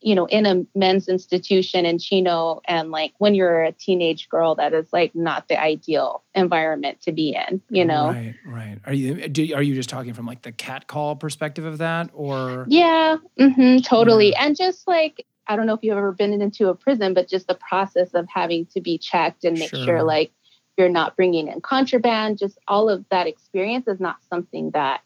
[0.08, 2.62] you know, in a men's institution in Chino.
[2.64, 7.12] And like when you're a teenage girl, that is like not the ideal environment to
[7.12, 8.08] be in, you know?
[8.08, 8.80] Right, right.
[8.86, 12.10] Are you, do, are you just talking from like the cat call perspective of that
[12.14, 12.66] or?
[12.70, 14.30] Yeah, mm-hmm, totally.
[14.30, 14.46] Yeah.
[14.46, 17.50] And just like, I don't know if you've ever been into a prison, but just
[17.50, 20.32] the process of having to be checked and make sure, sure like
[20.78, 25.02] you're not bringing in contraband, just all of that experience is not something that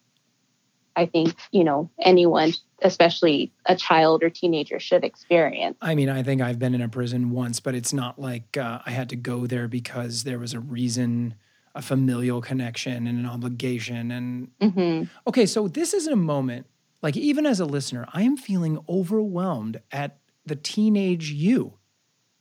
[0.95, 5.77] I think, you know, anyone, especially a child or teenager, should experience.
[5.81, 8.79] I mean, I think I've been in a prison once, but it's not like uh,
[8.85, 11.35] I had to go there because there was a reason,
[11.75, 14.11] a familial connection, and an obligation.
[14.11, 15.03] And mm-hmm.
[15.27, 16.67] okay, so this is a moment,
[17.01, 21.77] like, even as a listener, I am feeling overwhelmed at the teenage you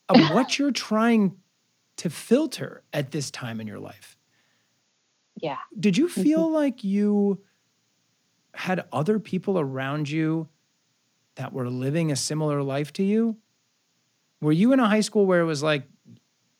[0.08, 1.36] of what you're trying
[1.98, 4.16] to filter at this time in your life.
[5.40, 5.58] Yeah.
[5.78, 6.54] Did you feel mm-hmm.
[6.54, 7.40] like you
[8.61, 10.49] had other people around you
[11.37, 13.37] that were living a similar life to you?
[14.40, 15.85] Were you in a high school where it was like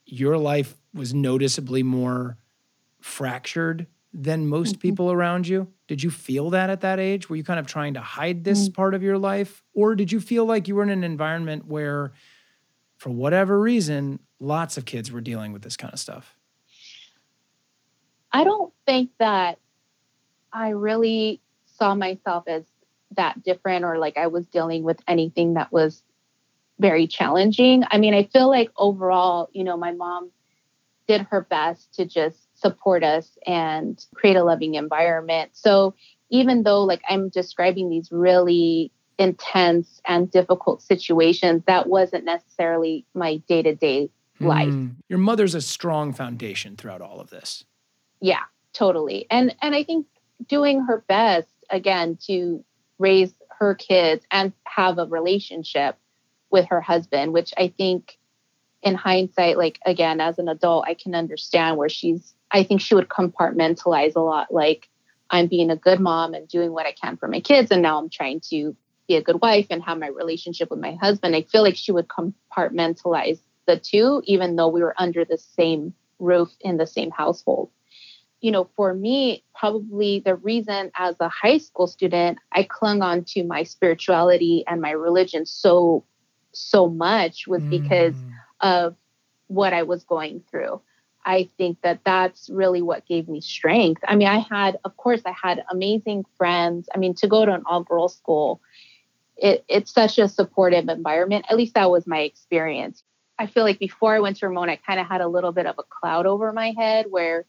[0.07, 2.39] your life was noticeably more
[3.01, 4.81] fractured than most mm-hmm.
[4.81, 5.69] people around you?
[5.89, 7.29] Did you feel that at that age?
[7.29, 8.75] Were you kind of trying to hide this mm-hmm.
[8.75, 9.63] part of your life?
[9.75, 12.13] Or did you feel like you were in an environment where,
[12.97, 16.37] for whatever reason, lots of kids were dealing with this kind of stuff?
[18.33, 19.59] I don't think that
[20.53, 21.41] I really
[21.81, 22.65] saw myself as
[23.17, 26.03] that different or like I was dealing with anything that was
[26.79, 27.85] very challenging.
[27.91, 30.31] I mean, I feel like overall, you know, my mom
[31.09, 35.51] did her best to just support us and create a loving environment.
[35.55, 35.95] So
[36.31, 43.39] even though like I'm describing these really intense and difficult situations, that wasn't necessarily my
[43.49, 44.73] day to day life.
[45.09, 47.65] Your mother's a strong foundation throughout all of this.
[48.21, 49.27] Yeah, totally.
[49.31, 50.07] And and I think
[50.49, 52.65] doing her best again to
[52.99, 55.97] raise her kids and have a relationship
[56.51, 58.19] with her husband, which I think
[58.83, 62.95] in hindsight, like again, as an adult, I can understand where she's, I think she
[62.95, 64.53] would compartmentalize a lot.
[64.53, 64.89] Like,
[65.31, 67.71] I'm being a good mom and doing what I can for my kids.
[67.71, 68.75] And now I'm trying to
[69.07, 71.37] be a good wife and have my relationship with my husband.
[71.37, 75.95] I feel like she would compartmentalize the two, even though we were under the same
[76.19, 77.71] roof in the same household
[78.41, 83.25] you know, for me, probably the reason as a high school student, I clung on
[83.25, 86.05] to my spirituality and my religion so,
[86.53, 87.71] so much was mm.
[87.71, 88.15] because
[88.61, 88.97] of
[89.49, 90.81] what I was going through.
[91.25, 94.03] I think that that's really what gave me strength.
[94.09, 96.89] I mean, I had, of course, I had amazing friends.
[96.95, 98.63] I mean, to go to an all girls school,
[99.37, 101.45] it, it's such a supportive environment.
[101.51, 103.03] At least that was my experience.
[103.39, 105.67] I feel like before I went to Ramona, I kind of had a little bit
[105.67, 107.45] of a cloud over my head where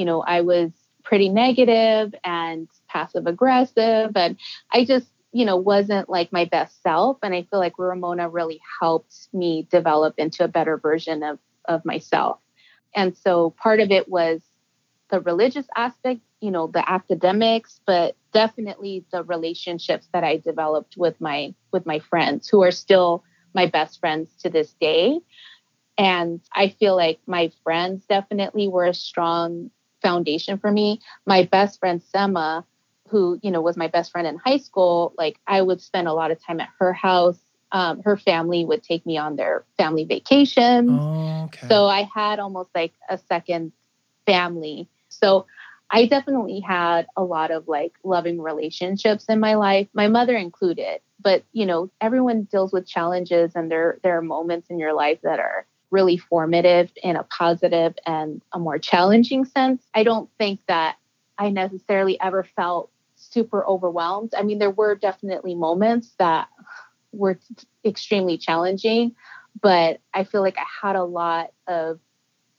[0.00, 0.70] you know, I was
[1.04, 4.12] pretty negative and passive aggressive.
[4.14, 4.38] And
[4.72, 7.18] I just, you know, wasn't like my best self.
[7.22, 11.84] And I feel like Ramona really helped me develop into a better version of, of
[11.84, 12.38] myself.
[12.96, 14.40] And so part of it was
[15.10, 21.20] the religious aspect, you know, the academics, but definitely the relationships that I developed with
[21.20, 23.22] my with my friends who are still
[23.54, 25.20] my best friends to this day.
[25.98, 29.70] And I feel like my friends definitely were a strong
[30.02, 31.00] foundation for me.
[31.26, 32.64] My best friend Sema,
[33.08, 36.12] who you know was my best friend in high school, like I would spend a
[36.12, 37.40] lot of time at her house.
[37.72, 40.88] Um, her family would take me on their family vacations.
[40.90, 41.68] Oh, okay.
[41.68, 43.72] So I had almost like a second
[44.26, 44.88] family.
[45.08, 45.46] So
[45.90, 51.00] I definitely had a lot of like loving relationships in my life, my mother included.
[51.20, 55.18] But you know, everyone deals with challenges, and there there are moments in your life
[55.22, 59.82] that are really formative in a positive and a more challenging sense.
[59.94, 60.96] I don't think that
[61.38, 64.34] I necessarily ever felt super overwhelmed.
[64.36, 66.48] I mean, there were definitely moments that
[67.12, 67.38] were
[67.84, 69.14] extremely challenging,
[69.60, 71.98] but I feel like I had a lot of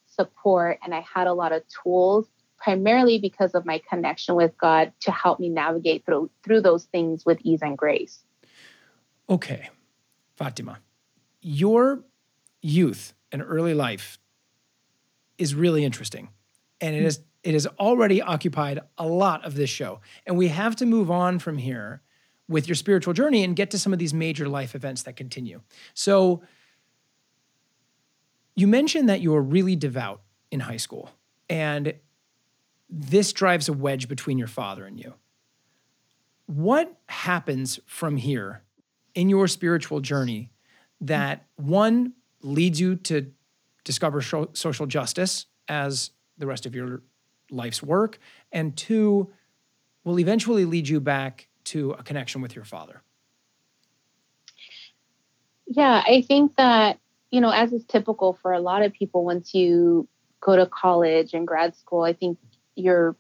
[0.08, 4.94] support and I had a lot of tools primarily because of my connection with God
[5.02, 8.24] to help me navigate through through those things with ease and grace.
[9.30, 9.70] Okay.
[10.36, 10.80] Fatima,
[11.42, 12.04] your
[12.62, 14.20] youth and early life
[15.38, 16.30] is really interesting.
[16.80, 20.00] And it is it has already occupied a lot of this show.
[20.28, 22.02] And we have to move on from here
[22.48, 25.62] with your spiritual journey and get to some of these major life events that continue.
[25.94, 26.44] So
[28.56, 31.10] you mentioned that you were really devout in high school.
[31.50, 31.96] And
[32.90, 35.14] this drives a wedge between your father and you.
[36.46, 38.62] What happens from here
[39.16, 40.52] in your spiritual journey
[41.00, 42.14] that one
[42.44, 43.32] leads you to
[43.84, 47.02] discover social justice as the rest of your
[47.50, 48.20] life's work,
[48.52, 49.30] and two
[50.04, 53.02] will eventually lead you back to a connection with your father?
[55.68, 57.00] Yeah, I think that,
[57.30, 60.08] you know, as is typical for a lot of people, once you
[60.40, 62.40] go to college and grad school, I think
[62.76, 63.16] your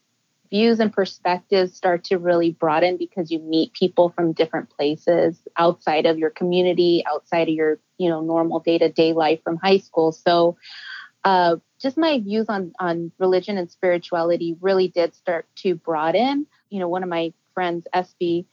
[0.51, 6.05] views and perspectives start to really broaden because you meet people from different places outside
[6.05, 10.11] of your community, outside of your, you know, normal day-to-day life from high school.
[10.11, 10.57] So
[11.23, 16.45] uh, just my views on on religion and spirituality really did start to broaden.
[16.69, 18.45] You know, one of my friends, SB,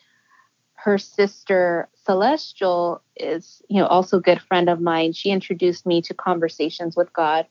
[0.75, 5.13] her sister Celestial is, you know, also a good friend of mine.
[5.13, 7.47] She introduced me to Conversations with God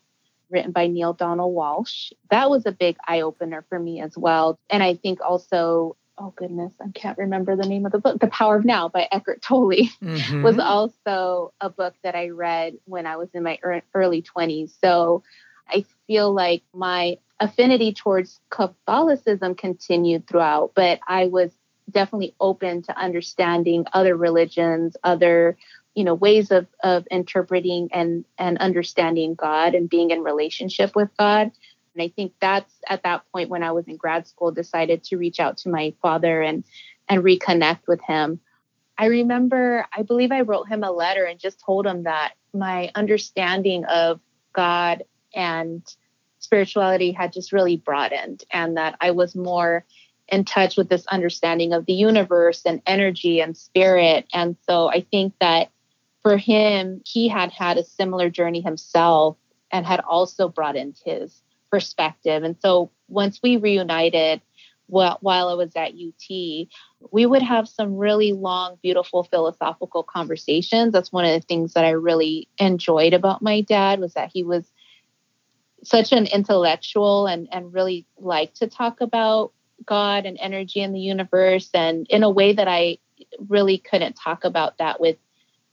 [0.49, 2.12] written by Neale Donald Walsch.
[2.29, 4.60] That was a big eye opener for me as well.
[4.69, 8.27] And I think also, oh goodness, I can't remember the name of the book, The
[8.27, 9.69] Power of Now by Eckhart Tolle
[10.01, 10.43] mm-hmm.
[10.43, 13.60] was also a book that I read when I was in my
[13.93, 14.73] early 20s.
[14.81, 15.23] So
[15.69, 21.51] I feel like my affinity towards Catholicism continued throughout, but I was
[21.89, 25.57] definitely open to understanding other religions, other
[25.97, 31.10] you know ways of of interpreting and and understanding God and being in relationship with
[31.17, 31.51] God.
[31.95, 35.17] And I think that's at that point when I was in grad school decided to
[35.17, 36.63] reach out to my father and
[37.10, 38.39] and reconnect with him.
[38.99, 42.91] I remember I believe I wrote him a letter and just told him that my
[42.93, 44.19] understanding of
[44.53, 45.81] God and
[46.38, 49.83] spirituality had just really broadened and that I was more
[50.27, 54.27] in touch with this understanding of the universe and energy and spirit.
[54.31, 55.71] And so I think that
[56.27, 59.37] for him, he had had a similar journey himself
[59.71, 62.43] and had also broadened his perspective.
[62.43, 64.41] And so once we reunited,
[64.87, 66.67] while, while I was at UT,
[67.11, 70.91] we would have some really long, beautiful philosophical conversations.
[70.91, 74.43] That's one of the things that I really enjoyed about my dad was that he
[74.43, 74.69] was
[75.85, 79.53] such an intellectual and, and really liked to talk about
[79.85, 82.97] God and energy in the universe and in a way that I
[83.47, 85.15] really couldn't talk about that with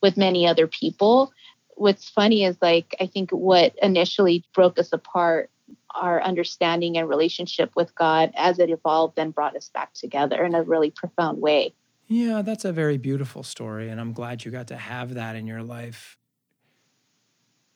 [0.05, 1.33] with many other people.
[1.77, 5.51] What's funny is like, I think what initially broke us apart,
[5.95, 10.55] our understanding and relationship with God as it evolved and brought us back together in
[10.55, 11.75] a really profound way.
[12.07, 13.89] Yeah, that's a very beautiful story.
[13.89, 16.19] And I'm glad you got to have that in your life.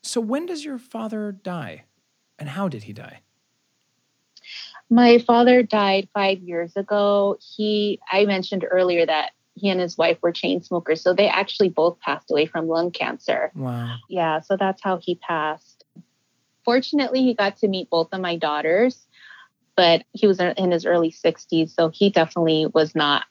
[0.03, 1.85] So, when does your father die?
[2.39, 3.23] And how did he die?
[4.91, 7.39] My father died five years ago.
[7.41, 11.01] He, I mentioned earlier that he and his wife were chain smokers.
[11.01, 13.53] So they actually both passed away from lung cancer.
[13.55, 13.97] Wow.
[14.09, 14.41] Yeah.
[14.41, 15.85] So that's how he passed.
[16.65, 19.07] Fortunately, he got to meet both of my daughters,
[19.77, 21.71] but he was in his early 60s.
[21.71, 23.25] So he definitely was not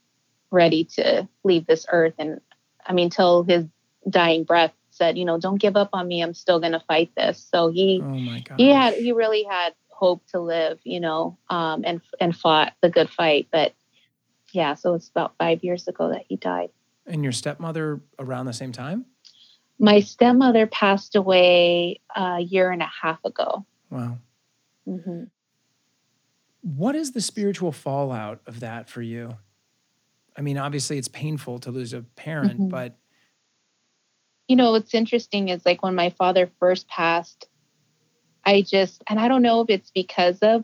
[0.51, 2.13] ready to leave this earth.
[2.17, 2.41] And
[2.85, 3.65] I mean, till his
[4.09, 6.21] dying breath said, you know, don't give up on me.
[6.21, 7.47] I'm still going to fight this.
[7.51, 12.01] So he, oh he had, he really had hope to live, you know, um, and,
[12.19, 13.47] and fought the good fight.
[13.51, 13.73] But
[14.51, 16.69] yeah, so it's about five years ago that he died.
[17.05, 19.05] And your stepmother around the same time?
[19.79, 23.65] My stepmother passed away a year and a half ago.
[23.89, 24.17] Wow.
[24.87, 25.23] Mm-hmm.
[26.61, 29.37] What is the spiritual fallout of that for you?
[30.35, 32.67] I mean, obviously, it's painful to lose a parent, mm-hmm.
[32.69, 32.97] but.
[34.47, 37.47] You know, what's interesting is like when my father first passed,
[38.45, 40.63] I just, and I don't know if it's because of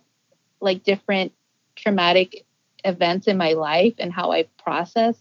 [0.61, 1.33] like different
[1.75, 2.45] traumatic
[2.83, 5.17] events in my life and how I process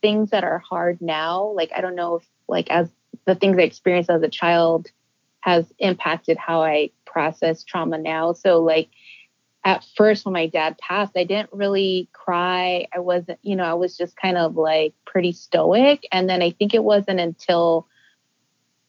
[0.00, 1.52] things that are hard now.
[1.54, 2.90] Like I don't know if like as
[3.24, 4.90] the things I experienced as a child
[5.40, 8.32] has impacted how I process trauma now.
[8.32, 8.90] So like
[9.64, 12.86] at first when my dad passed, I didn't really cry.
[12.92, 16.06] I wasn't, you know, I was just kind of like pretty stoic.
[16.10, 17.86] And then I think it wasn't until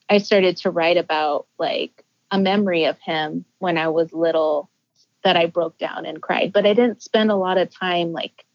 [0.10, 4.70] I started to write about like a memory of him when I was little
[5.24, 6.52] that I broke down and cried.
[6.54, 8.46] But I didn't spend a lot of time like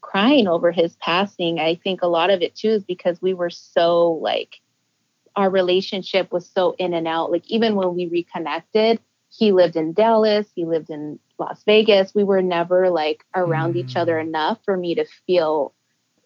[0.00, 1.58] crying over his passing.
[1.58, 4.60] I think a lot of it too is because we were so like
[5.34, 7.32] our relationship was so in and out.
[7.32, 9.00] Like even when we reconnected,
[9.30, 12.14] he lived in Dallas, he lived in Las Vegas.
[12.14, 13.78] We were never like around mm.
[13.78, 14.26] each other mm.
[14.26, 15.72] enough for me to feel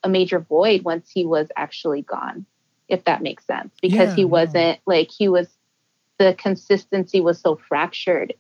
[0.03, 2.47] a major void once he was actually gone,
[2.89, 3.73] if that makes sense.
[3.81, 5.49] Because yeah, he wasn't like he was
[6.19, 8.35] the consistency was so fractured.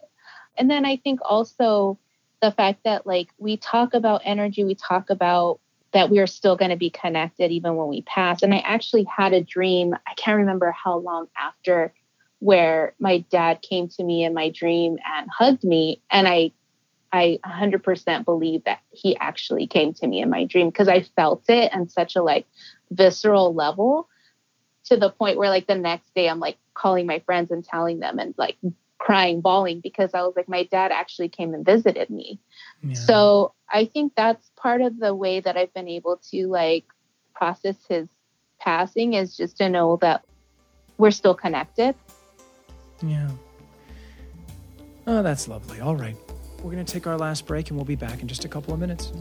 [0.59, 1.99] And then I think also
[2.43, 5.61] the fact that like we talk about energy, we talk about
[5.93, 8.43] that we are still going to be connected even when we pass.
[8.43, 11.93] And I actually had a dream, I can't remember how long after,
[12.39, 16.03] where my dad came to me in my dream and hugged me.
[16.11, 16.53] And I
[17.13, 21.45] I 100% believe that he actually came to me in my dream because I felt
[21.49, 22.47] it on such a like
[22.91, 24.09] visceral level
[24.87, 28.01] to the point where like the next day I'm like calling my friends and telling
[28.01, 28.57] them and like
[28.99, 32.41] crying, bawling because I was like, my dad actually came and visited me.
[32.83, 32.95] Yeah.
[32.95, 36.85] So I think that's part of the way that I've been able to like
[37.35, 38.09] process his
[38.61, 40.25] passing is just to know that
[40.99, 41.95] we're still connected.
[43.03, 43.29] Yeah.
[45.07, 45.81] Oh, that's lovely.
[45.81, 46.17] All right.
[46.63, 48.73] We're going to take our last break and we'll be back in just a couple
[48.75, 49.13] of minutes.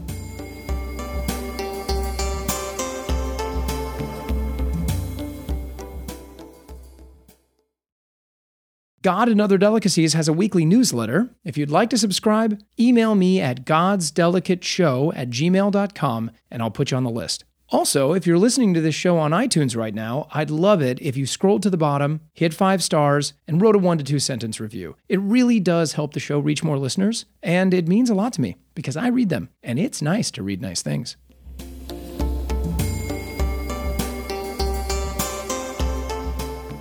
[9.06, 11.30] God and Other Delicacies has a weekly newsletter.
[11.44, 16.96] If you'd like to subscribe, email me at godsdelicateshow at gmail.com and I'll put you
[16.96, 17.44] on the list.
[17.68, 21.16] Also, if you're listening to this show on iTunes right now, I'd love it if
[21.16, 24.58] you scrolled to the bottom, hit five stars, and wrote a one to two sentence
[24.58, 24.96] review.
[25.08, 28.40] It really does help the show reach more listeners, and it means a lot to
[28.40, 31.16] me because I read them, and it's nice to read nice things.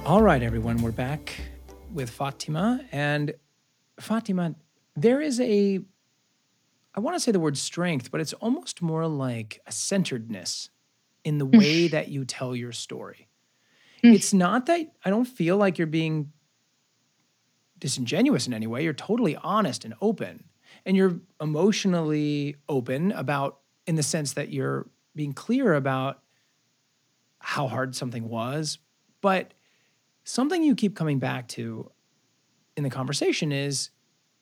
[0.07, 1.36] All right, everyone, we're back
[1.96, 2.82] with Fatima.
[2.91, 3.34] And
[4.00, 4.56] Fatima,
[4.96, 5.80] there is a,
[6.93, 10.70] I want to say the word strength, but it's almost more like a centeredness
[11.24, 13.28] in the way that you tell your story.
[14.04, 14.14] Mm.
[14.14, 16.32] it's not that I don't feel like you're being
[17.80, 18.84] disingenuous in any way.
[18.84, 20.43] You're totally honest and open.
[20.86, 26.22] And you're emotionally open about, in the sense that you're being clear about
[27.39, 28.78] how hard something was.
[29.22, 29.54] But
[30.26, 31.91] something you keep coming back to
[32.76, 33.91] in the conversation is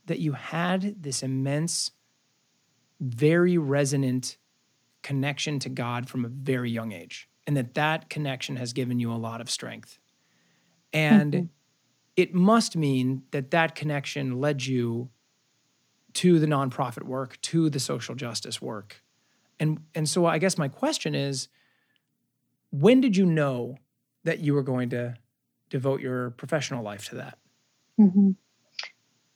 [0.07, 1.91] that you had this immense,
[2.99, 4.38] very resonant
[5.03, 9.11] connection to God from a very young age, and that that connection has given you
[9.11, 9.99] a lot of strength.
[10.93, 11.45] And mm-hmm.
[12.15, 15.09] it must mean that that connection led you
[16.13, 19.03] to the nonprofit work, to the social justice work.
[19.59, 21.49] And, and so I guess my question is
[22.71, 23.77] when did you know
[24.23, 25.15] that you were going to
[25.74, 27.39] devote your professional life to that?
[27.99, 28.32] Mm-hmm.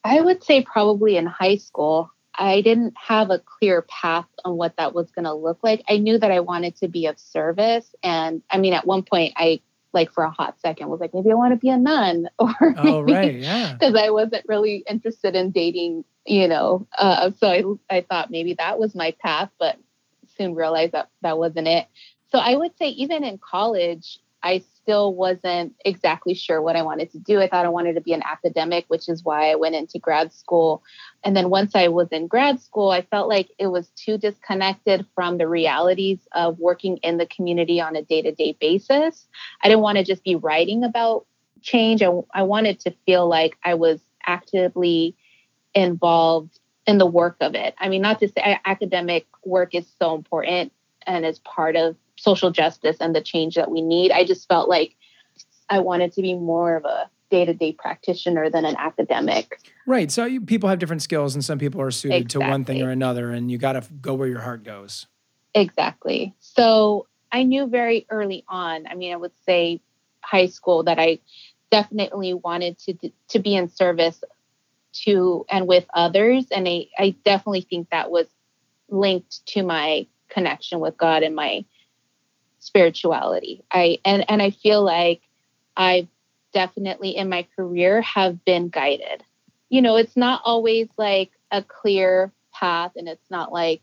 [0.04, 2.12] I would say probably in high school.
[2.36, 5.84] I didn't have a clear path on what that was going to look like.
[5.90, 7.88] I knew that I wanted to be of service.
[8.04, 9.62] And I mean, at one point, I
[9.94, 12.54] like for a hot second was like, maybe I want to be a nun or
[12.78, 13.74] oh, right, yeah.
[13.74, 16.86] Because I wasn't really interested in dating, you know.
[16.96, 19.78] Uh, so I, I thought maybe that was my path, but
[20.38, 21.88] soon realized that that wasn't it.
[22.32, 27.12] So I would say even in college, I still wasn't exactly sure what I wanted
[27.12, 27.42] to do.
[27.42, 30.32] I thought I wanted to be an academic, which is why I went into grad
[30.32, 30.82] school.
[31.22, 35.06] And then once I was in grad school, I felt like it was too disconnected
[35.14, 39.28] from the realities of working in the community on a day to day basis.
[39.62, 41.26] I didn't want to just be writing about
[41.62, 42.02] change.
[42.02, 45.14] I, I wanted to feel like I was actively
[45.76, 47.76] involved in the work of it.
[47.80, 50.72] I mean, not to say academic work is so important
[51.06, 54.12] and is part of social justice and the change that we need.
[54.12, 54.96] I just felt like
[55.70, 59.60] I wanted to be more of a day to day practitioner than an academic.
[59.86, 60.12] Right.
[60.12, 62.46] So you, people have different skills, and some people are suited exactly.
[62.46, 65.08] to one thing or another, and you got to go where your heart goes.
[65.54, 66.34] Exactly.
[66.40, 69.82] So I knew very early on, I mean, I would say
[70.22, 71.20] high school, that I
[71.70, 74.24] definitely wanted to to be in service
[74.94, 78.26] to and with others and I, I definitely think that was
[78.90, 81.66] linked to my connection with God and my
[82.68, 83.64] spirituality.
[83.72, 85.22] I and and I feel like
[85.76, 86.08] I
[86.54, 89.24] definitely in my career have been guided.
[89.70, 93.82] You know, it's not always like a clear path and it's not like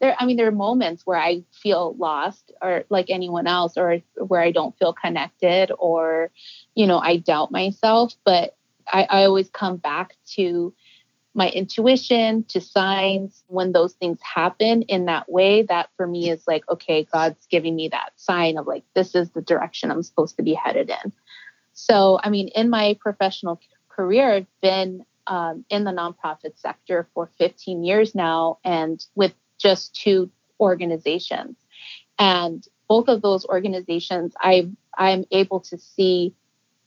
[0.00, 4.02] there I mean there are moments where I feel lost or like anyone else or
[4.16, 6.30] where I don't feel connected or
[6.74, 8.56] you know I doubt myself but
[8.92, 10.74] I, I always come back to
[11.36, 16.42] my intuition to signs when those things happen in that way that for me is
[16.48, 20.36] like okay god's giving me that sign of like this is the direction i'm supposed
[20.36, 21.12] to be headed in.
[21.74, 27.28] So i mean in my professional career i've been um, in the nonprofit sector for
[27.38, 30.30] 15 years now and with just two
[30.60, 31.56] organizations.
[32.18, 36.34] And both of those organizations i i'm able to see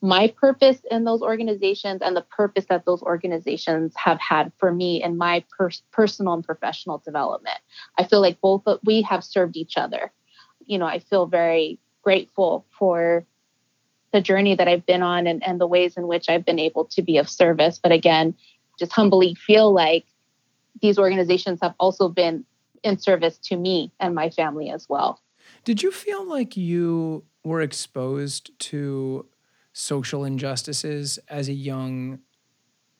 [0.02, 5.04] my purpose in those organizations and the purpose that those organizations have had for me
[5.04, 7.58] in my per- personal and professional development.
[7.97, 10.12] I feel like both of, we have served each other.
[10.66, 13.26] You know, I feel very grateful for
[14.12, 16.86] the journey that I've been on and, and the ways in which I've been able
[16.86, 17.78] to be of service.
[17.82, 18.36] But again,
[18.80, 20.06] just humbly feel like
[20.82, 22.45] these organizations have also been
[22.84, 25.22] in service to me and my family as well.
[25.66, 29.26] Did you feel like you were exposed to
[29.80, 32.19] social injustices as a young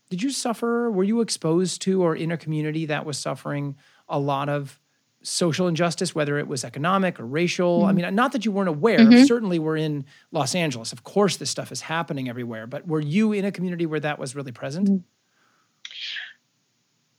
[0.10, 3.76] did you suffer were you exposed to or in a community that was suffering
[4.08, 4.80] a lot of
[5.22, 7.90] social injustice whether it was economic or racial mm-hmm.
[7.90, 9.26] i mean not that you weren't aware mm-hmm.
[9.26, 13.34] certainly we're in los angeles of course this stuff is happening everywhere but were you
[13.34, 14.98] in a community where that was really present mm-hmm.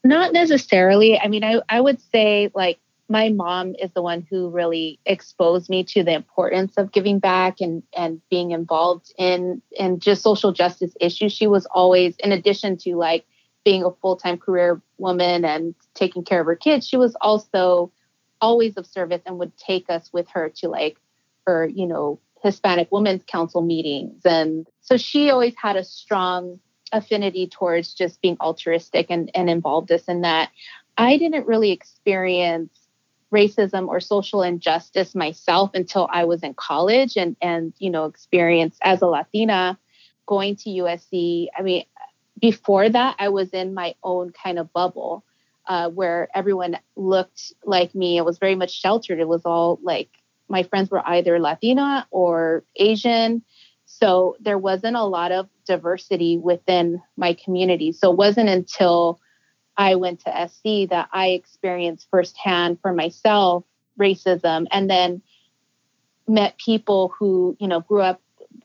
[0.08, 2.78] not necessarily i mean i, I would say like
[3.11, 7.61] my mom is the one who really exposed me to the importance of giving back
[7.61, 11.32] and and being involved in in just social justice issues.
[11.32, 13.26] She was always in addition to like
[13.64, 17.92] being a full-time career woman and taking care of her kids she was also
[18.40, 20.96] always of service and would take us with her to like
[21.46, 24.22] her you know hispanic women's council meetings.
[24.24, 26.58] And so she always had a strong
[26.92, 30.50] affinity towards just being altruistic and, and involved us in that.
[30.98, 32.80] I didn't really experience
[33.33, 38.78] racism or social injustice myself until I was in college and and you know experienced
[38.83, 39.78] as a Latina
[40.26, 41.49] going to USC.
[41.57, 41.85] I mean,
[42.41, 45.24] before that, I was in my own kind of bubble
[45.66, 48.16] uh, where everyone looked like me.
[48.16, 49.18] It was very much sheltered.
[49.18, 50.09] It was all like
[50.49, 53.43] my friends were either Latina or Asian.
[53.87, 57.93] So there wasn't a lot of diversity within my community.
[57.93, 59.20] So it wasn't until
[59.81, 63.64] I went to SC that I experienced firsthand for myself
[63.99, 65.22] racism and then
[66.28, 68.20] met people who, you know, grew up,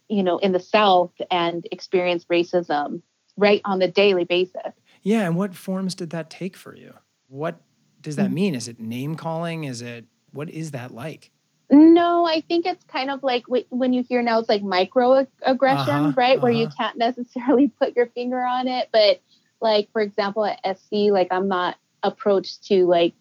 [0.09, 3.01] you know, in the South and experienced racism
[3.37, 4.73] right on the daily basis.
[5.03, 5.21] Yeah.
[5.21, 6.93] And what forms did that take for you?
[7.29, 7.61] What
[8.01, 8.33] does that mm-hmm.
[8.33, 8.55] mean?
[8.55, 9.63] Is it name calling?
[9.63, 10.03] Is it,
[10.33, 11.31] what is that like?
[11.71, 16.13] No, I think it's kind of like when you hear now it's like microaggressions, uh-huh,
[16.17, 16.33] right?
[16.33, 16.41] Uh-huh.
[16.41, 16.75] Where you uh-huh.
[16.77, 19.21] can't necessarily put your finger on it, but
[19.61, 23.13] like for example at SC, like I'm not approached to like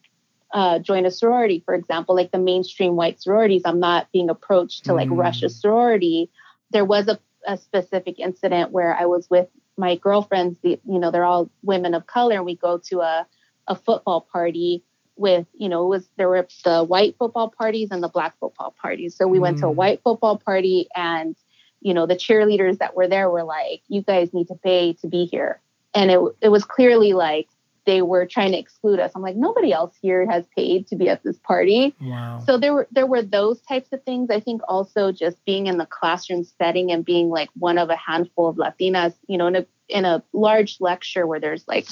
[0.52, 3.62] uh, join a sorority, for example, like the mainstream white sororities.
[3.64, 5.18] I'm not being approached to like mm.
[5.18, 6.30] rush a sorority.
[6.70, 10.58] There was a, a specific incident where I was with my girlfriends.
[10.62, 13.26] The, you know, they're all women of color, and we go to a
[13.66, 14.84] a football party
[15.16, 18.74] with you know it was there were the white football parties and the black football
[18.80, 19.16] parties.
[19.16, 19.42] So we mm.
[19.42, 19.74] went to a mm.
[19.74, 21.34] white football party and
[21.80, 25.08] you know the cheerleaders that were there were like you guys need to pay to
[25.08, 25.60] be here
[25.94, 27.48] and it it was clearly like
[27.86, 29.12] they were trying to exclude us.
[29.14, 31.94] I'm like, nobody else here has paid to be at this party.
[32.00, 32.42] Wow.
[32.46, 34.30] So there were there were those types of things.
[34.30, 37.96] I think also just being in the classroom setting and being like one of a
[37.96, 41.86] handful of Latinas, you know, in a in a large lecture where there's like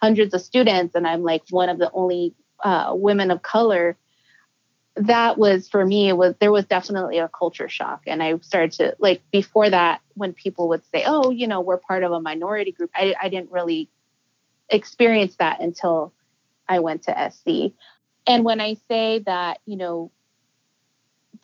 [0.00, 3.96] hundreds of students and I'm like one of the only uh, women of color
[4.96, 8.02] that was for me it was there was definitely a culture shock.
[8.06, 11.76] And i started to like before that when people would say oh you know we're
[11.76, 13.90] part of a minority group i, I didn't really
[14.70, 16.12] experience that until
[16.68, 17.72] i went to sc
[18.26, 20.10] and when i say that you know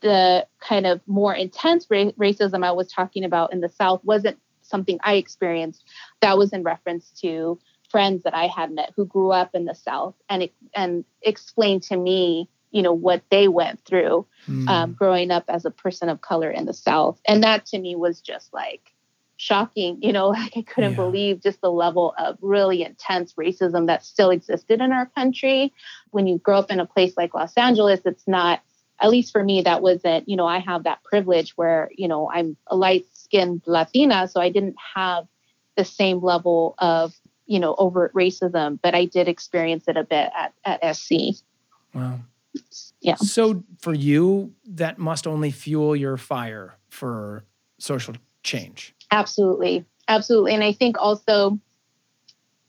[0.01, 4.39] the kind of more intense ra- racism i was talking about in the south wasn't
[4.63, 5.85] something i experienced.
[6.21, 7.59] That was in reference to
[7.91, 11.97] friends that i had met who grew up in the south and and explained to
[11.97, 14.69] me you know what they went through mm.
[14.69, 17.95] um, growing up as a person of color in the south and that to me
[17.95, 18.93] was just like
[19.37, 20.97] shocking you know like i couldn't yeah.
[20.97, 25.73] believe just the level of really intense racism that still existed in our country
[26.11, 28.61] when you grow up in a place like los angeles it's not
[29.01, 32.31] at least for me that wasn't you know i have that privilege where you know
[32.31, 35.27] i'm a light skinned latina so i didn't have
[35.77, 37.13] the same level of
[37.47, 41.11] you know overt racism but i did experience it a bit at, at sc
[41.95, 42.21] wow
[43.01, 43.17] yeah.
[43.17, 47.45] So for you, that must only fuel your fire for
[47.79, 48.95] social change.
[49.11, 49.85] Absolutely.
[50.09, 50.55] Absolutely.
[50.55, 51.59] And I think also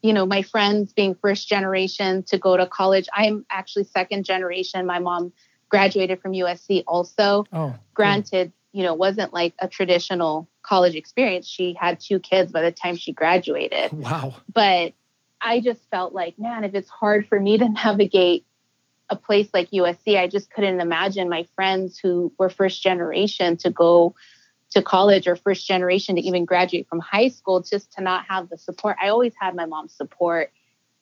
[0.03, 3.07] you know, my friends being first generation to go to college.
[3.13, 4.85] I'm actually second generation.
[4.85, 5.31] My mom
[5.69, 7.45] graduated from USC also.
[7.53, 8.79] Oh, granted, cool.
[8.79, 11.47] you know, wasn't like a traditional college experience.
[11.47, 13.93] She had two kids by the time she graduated.
[13.93, 14.35] Wow.
[14.53, 14.93] But
[15.39, 18.45] I just felt like, man, if it's hard for me to navigate
[19.13, 23.69] a place like USC, I just couldn't imagine my friends who were first generation to
[23.69, 24.15] go
[24.71, 28.49] to college or first generation to even graduate from high school just to not have
[28.49, 28.97] the support.
[29.01, 30.51] I always had my mom's support,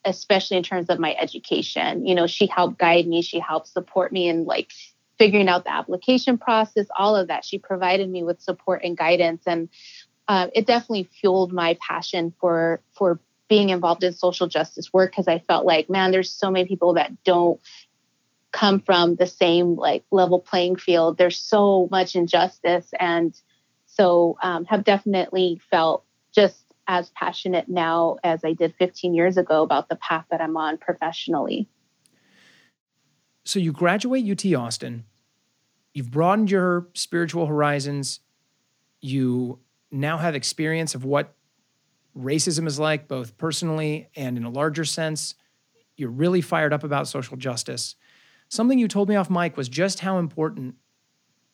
[0.04, 2.06] especially in terms of my education.
[2.06, 4.72] You know, she helped guide me, she helped support me in like
[5.18, 7.46] figuring out the application process, all of that.
[7.46, 9.44] She provided me with support and guidance.
[9.46, 9.70] And
[10.28, 13.20] uh, it definitely fueled my passion for for
[13.52, 16.94] being involved in social justice work because I felt like, man, there's so many people
[16.94, 17.60] that don't
[18.52, 21.18] come from the same like level playing field.
[21.18, 23.40] There's so much injustice, and
[23.86, 29.64] so um, have definitely felt just as passionate now as I did 15 years ago
[29.64, 31.70] about the path that I'm on professionally.
[33.46, 35.06] So you graduate UT Austin.
[35.94, 38.20] You've broadened your spiritual horizons.
[39.02, 39.60] You
[39.92, 41.34] now have experience of what
[42.18, 45.36] racism is like, both personally and in a larger sense.
[45.96, 47.96] You're really fired up about social justice.
[48.52, 50.76] Something you told me off mic was just how important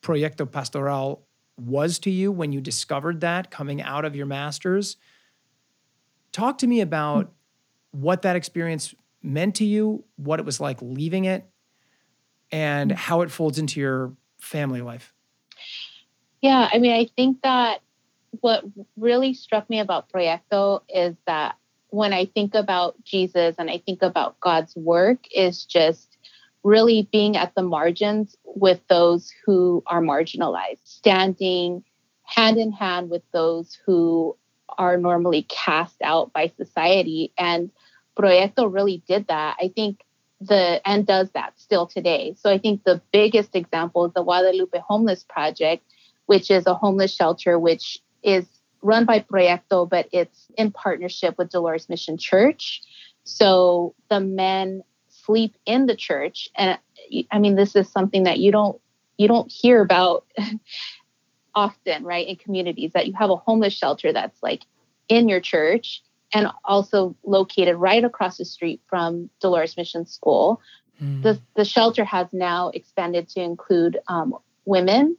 [0.02, 1.24] Proyecto Pastoral
[1.56, 4.98] was to you when you discovered that coming out of your master's.
[6.32, 7.32] Talk to me about
[7.92, 11.48] what that experience meant to you, what it was like leaving it,
[12.52, 15.14] and how it folds into your family life.
[16.42, 17.82] Yeah, I mean, I think that
[18.42, 18.64] what
[18.96, 21.58] really struck me about Proyecto is that
[21.90, 26.17] when I think about Jesus and I think about God's work, is just
[26.64, 31.84] really being at the margins with those who are marginalized, standing
[32.24, 34.36] hand in hand with those who
[34.78, 37.32] are normally cast out by society.
[37.38, 37.72] And
[38.18, 39.58] Proyecto really did that.
[39.62, 40.04] I think
[40.40, 42.36] the and does that still today.
[42.38, 45.84] So I think the biggest example is the Guadalupe Homeless Project,
[46.26, 48.46] which is a homeless shelter which is
[48.82, 52.82] run by Proyecto, but it's in partnership with Dolores Mission Church.
[53.24, 54.84] So the men
[55.28, 56.80] sleep in the church, and
[57.30, 58.82] I mean, this is something that you don't
[59.18, 60.26] you don't hear about
[61.56, 62.28] often, right?
[62.28, 64.64] In communities that you have a homeless shelter that's like
[65.10, 66.02] in your church
[66.34, 70.62] and also located right across the street from Dolores Mission School.
[71.02, 71.22] Mm.
[71.22, 75.18] The the shelter has now expanded to include um, women,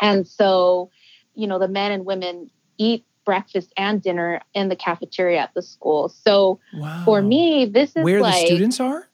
[0.00, 0.90] and so
[1.34, 5.62] you know the men and women eat breakfast and dinner in the cafeteria at the
[5.62, 6.08] school.
[6.08, 7.02] So wow.
[7.04, 9.09] for me, this is where like, the students are.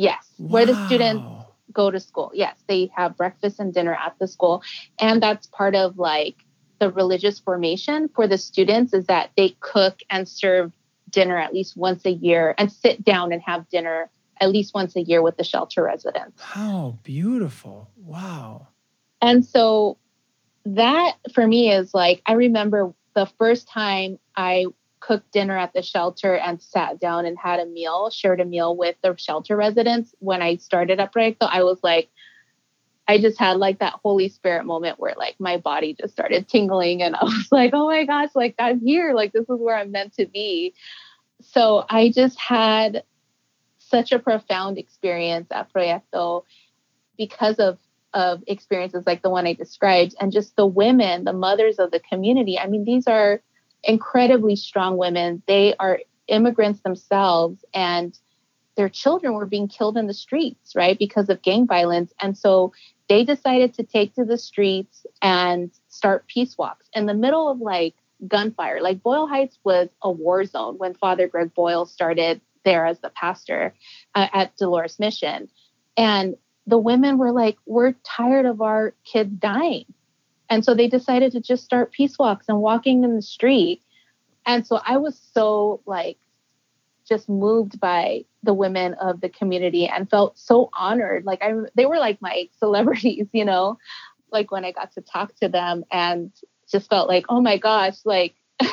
[0.00, 0.48] Yes, wow.
[0.48, 1.22] where the students
[1.74, 2.30] go to school.
[2.32, 4.62] Yes, they have breakfast and dinner at the school,
[4.98, 6.36] and that's part of like
[6.78, 10.72] the religious formation for the students is that they cook and serve
[11.10, 14.08] dinner at least once a year and sit down and have dinner
[14.40, 16.40] at least once a year with the shelter residents.
[16.40, 17.90] How beautiful.
[17.98, 18.68] Wow.
[19.20, 19.98] And so
[20.64, 24.64] that for me is like, I remember the first time I
[25.00, 28.76] cooked dinner at the shelter and sat down and had a meal, shared a meal
[28.76, 32.10] with the shelter residents when I started at Proyecto, I was like,
[33.08, 37.02] I just had like that Holy Spirit moment where like my body just started tingling
[37.02, 39.14] and I was like, oh my gosh, like I'm here.
[39.14, 40.74] Like this is where I'm meant to be.
[41.42, 43.02] So I just had
[43.78, 46.44] such a profound experience at Proyecto
[47.16, 47.78] because of
[48.12, 52.00] of experiences like the one I described and just the women, the mothers of the
[52.00, 52.58] community.
[52.58, 53.40] I mean, these are
[53.84, 55.42] incredibly strong women.
[55.46, 58.16] They are immigrants themselves and
[58.76, 62.12] their children were being killed in the streets, right, because of gang violence.
[62.20, 62.72] And so
[63.08, 67.60] they decided to take to the streets and start peace walks in the middle of
[67.60, 67.94] like
[68.26, 68.80] gunfire.
[68.80, 73.10] Like Boyle Heights was a war zone when Father Greg Boyle started there as the
[73.10, 73.74] pastor
[74.14, 75.48] uh, at Dolores Mission.
[75.96, 79.86] And the women were like, we're tired of our kids dying.
[80.50, 83.82] And so they decided to just start peace walks and walking in the street.
[84.44, 86.18] And so I was so like
[87.08, 91.24] just moved by the women of the community and felt so honored.
[91.24, 93.78] Like I they were like my celebrities, you know,
[94.32, 96.32] like when I got to talk to them and
[96.70, 98.68] just felt like, oh my gosh, like I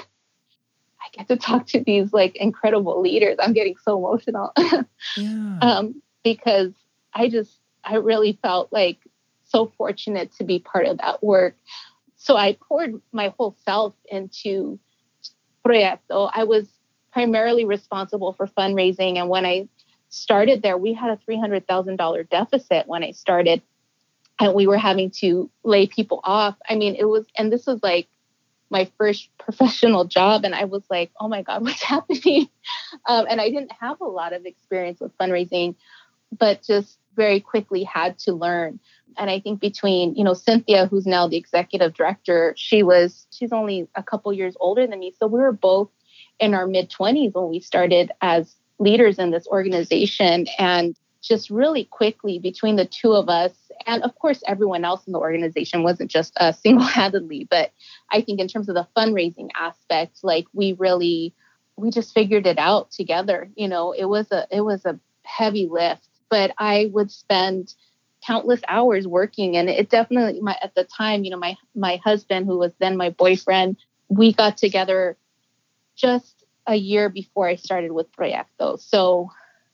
[1.13, 3.37] get to talk to these like incredible leaders.
[3.39, 4.51] I'm getting so emotional.
[5.17, 5.57] yeah.
[5.61, 6.73] um, because
[7.13, 8.99] I just I really felt like
[9.47, 11.55] so fortunate to be part of that work.
[12.17, 14.79] So I poured my whole self into
[15.65, 16.29] Proyecto.
[16.33, 16.67] I was
[17.11, 19.17] primarily responsible for fundraising.
[19.17, 19.67] And when I
[20.09, 23.61] started there, we had a $300,000 deficit when I started.
[24.39, 26.55] And we were having to lay people off.
[26.69, 28.07] I mean, it was, and this was like
[28.69, 32.49] my first professional job and I was like, oh my God, what's happening?
[33.07, 35.75] Um, and I didn't have a lot of experience with fundraising,
[36.37, 38.79] but just very quickly had to learn.
[39.17, 43.51] And I think between, you know, Cynthia, who's now the executive director, she was, she's
[43.51, 45.13] only a couple years older than me.
[45.19, 45.89] So we were both
[46.39, 50.47] in our mid 20s when we started as leaders in this organization.
[50.59, 53.53] And just really quickly between the two of us,
[53.85, 57.71] and of course, everyone else in the organization wasn't just us single handedly, but
[58.11, 61.33] I think in terms of the fundraising aspect, like we really,
[61.75, 63.49] we just figured it out together.
[63.55, 67.73] You know, it was a, it was a heavy lift, but I would spend
[68.27, 72.45] countless hours working and it definitely my at the time you know my my husband
[72.45, 73.77] who was then my boyfriend
[74.09, 75.17] we got together
[75.95, 78.79] just a year before I started with Proyecto.
[78.79, 79.31] So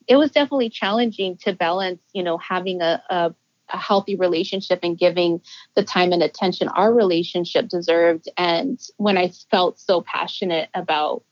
[0.07, 3.33] it was definitely challenging to balance, you know, having a, a,
[3.69, 5.41] a, healthy relationship and giving
[5.75, 8.29] the time and attention our relationship deserved.
[8.37, 11.23] And when I felt so passionate about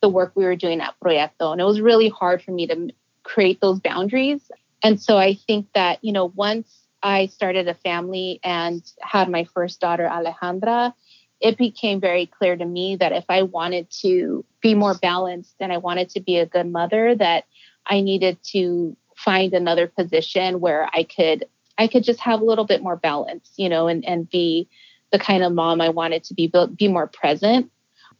[0.00, 2.90] the work we were doing at Proyecto, and it was really hard for me to
[3.22, 4.50] create those boundaries.
[4.82, 9.44] And so I think that, you know, once I started a family and had my
[9.44, 10.92] first daughter, Alejandra,
[11.40, 15.72] it became very clear to me that if I wanted to be more balanced and
[15.72, 17.44] I wanted to be a good mother, that
[17.86, 21.46] I needed to find another position where I could
[21.78, 24.68] I could just have a little bit more balance, you know, and and be
[25.12, 27.70] the kind of mom I wanted to be be more present.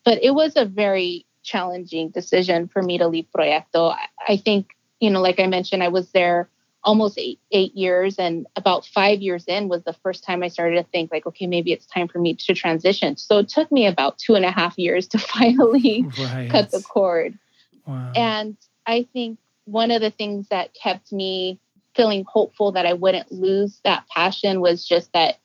[0.04, 3.96] But it was a very challenging decision for me to leave Proyecto.
[4.26, 4.70] I think,
[5.00, 6.48] you know, like I mentioned, I was there
[6.82, 10.76] almost eight, eight years and about five years in was the first time i started
[10.76, 13.86] to think like okay maybe it's time for me to transition so it took me
[13.86, 16.48] about two and a half years to finally right.
[16.50, 17.38] cut the cord
[17.86, 18.12] wow.
[18.16, 21.58] and i think one of the things that kept me
[21.94, 25.38] feeling hopeful that i wouldn't lose that passion was just that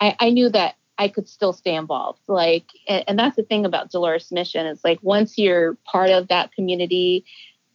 [0.00, 3.66] i, I knew that i could still stay involved like and, and that's the thing
[3.66, 7.26] about dolores mission is like once you're part of that community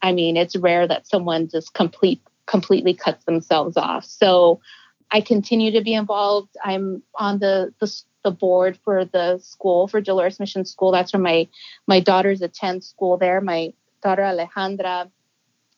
[0.05, 4.05] I mean, it's rare that someone just complete completely cuts themselves off.
[4.05, 4.61] So
[5.09, 6.55] I continue to be involved.
[6.63, 7.91] I'm on the, the,
[8.23, 10.91] the board for the school for Dolores Mission School.
[10.91, 11.47] That's where my
[11.87, 13.41] my daughters attend school there.
[13.41, 15.09] My daughter Alejandra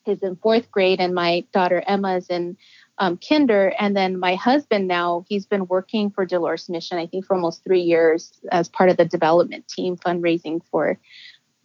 [0.04, 2.58] is in fourth grade, and my daughter Emma is in
[2.98, 3.72] um, kinder.
[3.78, 7.64] And then my husband now he's been working for Dolores Mission, I think, for almost
[7.64, 10.98] three years as part of the development team fundraising for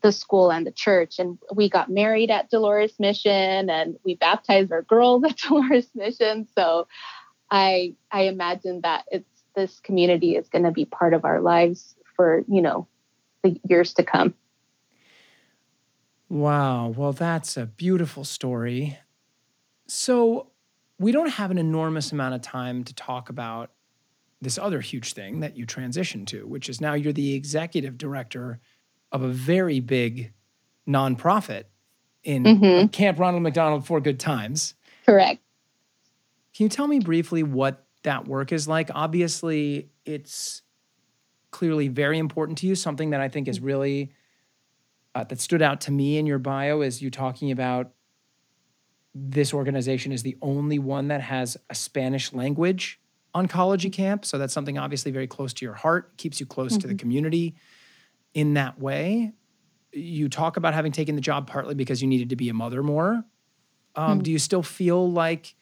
[0.04, 1.18] the school and the church.
[1.18, 6.48] And we got married at Dolores Mission and we baptized our girls at Dolores Mission.
[6.56, 6.88] So
[7.50, 9.26] I I imagine that it's
[9.56, 12.88] this community is going to be part of our lives for, you know,
[13.44, 14.34] the years to come.
[16.30, 16.88] Wow.
[16.88, 18.98] Well, that's a beautiful story.
[19.88, 20.48] So,
[21.00, 23.72] we don't have an enormous amount of time to talk about
[24.42, 28.60] this other huge thing that you transitioned to, which is now you're the executive director
[29.14, 30.34] of a very big
[30.88, 31.66] nonprofit
[32.24, 32.88] in mm-hmm.
[32.88, 34.74] Camp Ronald McDonald for Good Times.
[35.06, 35.40] Correct.
[36.56, 38.90] Can you tell me briefly what that work is like?
[38.94, 40.62] Obviously, it's
[41.52, 42.76] clearly very important to you.
[42.76, 44.12] Something that I think is really
[45.16, 47.92] uh, that stood out to me in your bio is you talking about
[49.14, 53.00] this organization is the only one that has a Spanish language
[53.36, 54.26] oncology camp.
[54.26, 56.82] So that's something obviously very close to your heart, keeps you close mm-hmm.
[56.82, 57.00] to the mm-hmm.
[57.00, 57.56] community
[58.34, 59.34] in that way.
[59.92, 62.82] You talk about having taken the job partly because you needed to be a mother
[62.82, 63.24] more.
[63.96, 64.24] Um, mm.
[64.24, 65.56] Do you still feel like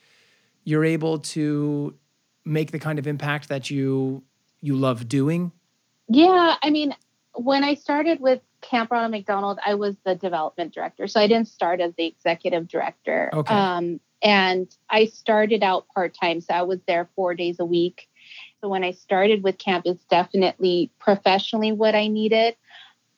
[0.64, 1.96] you're able to
[2.46, 4.24] make the kind of impact that you
[4.62, 5.52] you love doing?
[6.08, 6.96] Yeah, I mean,
[7.34, 11.48] when I started with Camp Ronald McDonald, I was the development director, so I didn't
[11.48, 13.30] start as the executive director.
[13.34, 13.54] Okay.
[13.54, 18.08] Um, and I started out part time, so I was there four days a week.
[18.62, 22.56] So when I started with camp, it's definitely professionally what I needed.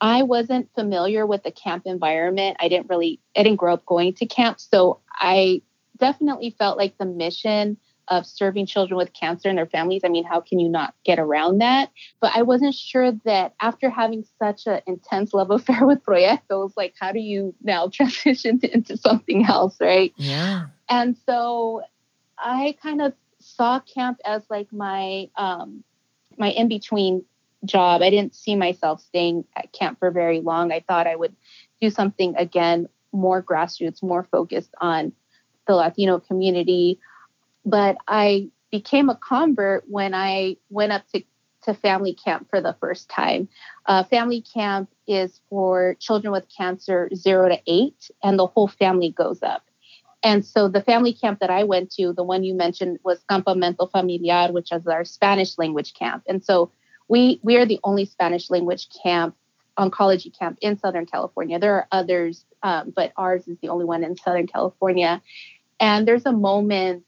[0.04, 2.58] I wasn't familiar with the camp environment.
[2.60, 4.60] I didn't really, I didn't grow up going to camp.
[4.60, 5.62] So I
[5.96, 7.78] definitely felt like the mission
[8.08, 10.02] of serving children with cancer and their families.
[10.04, 11.90] I mean, how can you not get around that?
[12.20, 16.92] But I wasn't sure that after having such an intense love affair with Proyectos, like,
[17.00, 20.12] how do you now transition into something else, right?
[20.16, 20.66] Yeah.
[20.86, 21.80] And so
[22.36, 25.82] I kind of saw camp as like my um,
[26.36, 27.24] my in between
[27.66, 28.02] job.
[28.02, 30.72] I didn't see myself staying at camp for very long.
[30.72, 31.34] I thought I would
[31.80, 35.12] do something again more grassroots, more focused on
[35.66, 36.98] the Latino community.
[37.64, 41.22] But I became a convert when I went up to,
[41.62, 43.48] to family camp for the first time.
[43.86, 49.10] Uh, family camp is for children with cancer zero to eight, and the whole family
[49.10, 49.62] goes up.
[50.24, 53.90] And so the family camp that I went to, the one you mentioned was Campamento
[53.90, 56.24] Familiar, which is our Spanish language camp.
[56.26, 56.72] And so
[57.08, 59.36] we we are the only Spanish language camp
[59.78, 61.58] oncology camp in Southern California.
[61.58, 65.20] There are others, um, but ours is the only one in Southern California.
[65.80, 67.04] And there's a moment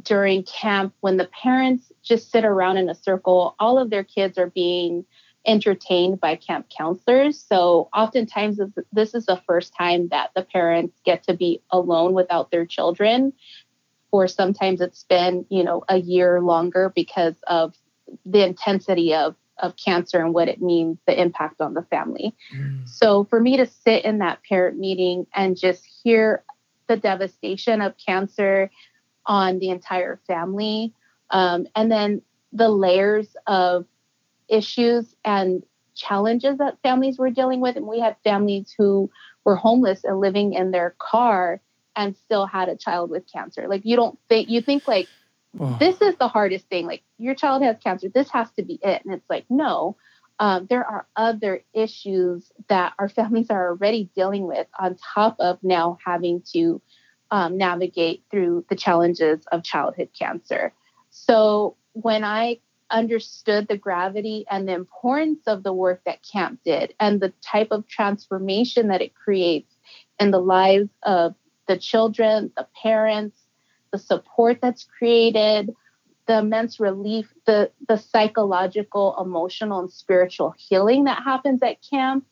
[0.00, 3.56] during camp when the parents just sit around in a circle.
[3.58, 5.04] All of their kids are being
[5.46, 7.40] entertained by camp counselors.
[7.40, 8.60] So oftentimes
[8.92, 13.32] this is the first time that the parents get to be alone without their children.
[14.10, 17.74] Or sometimes it's been, you know, a year longer because of
[18.24, 22.32] the intensity of of cancer and what it means, the impact on the family.
[22.54, 22.88] Mm.
[22.88, 26.44] So for me to sit in that parent meeting and just hear
[26.86, 28.70] the devastation of cancer
[29.26, 30.94] on the entire family,
[31.30, 33.84] um, and then the layers of
[34.48, 35.62] issues and
[35.94, 37.76] challenges that families were dealing with.
[37.76, 39.10] And we had families who
[39.44, 41.60] were homeless and living in their car
[41.96, 43.66] and still had a child with cancer.
[43.68, 45.08] Like you don't think you think like
[45.54, 46.86] this is the hardest thing.
[46.86, 48.08] Like your child has cancer.
[48.08, 49.04] This has to be it.
[49.04, 49.96] And it's like, no,
[50.38, 55.58] um, there are other issues that our families are already dealing with on top of
[55.62, 56.80] now having to
[57.30, 60.72] um, navigate through the challenges of childhood cancer.
[61.10, 66.94] So when I understood the gravity and the importance of the work that camp did
[66.98, 69.74] and the type of transformation that it creates
[70.18, 71.34] in the lives of
[71.66, 73.38] the children, the parents,
[73.92, 75.74] the support that's created,
[76.26, 82.26] the immense relief, the, the psychological, emotional, and spiritual healing that happens at camp,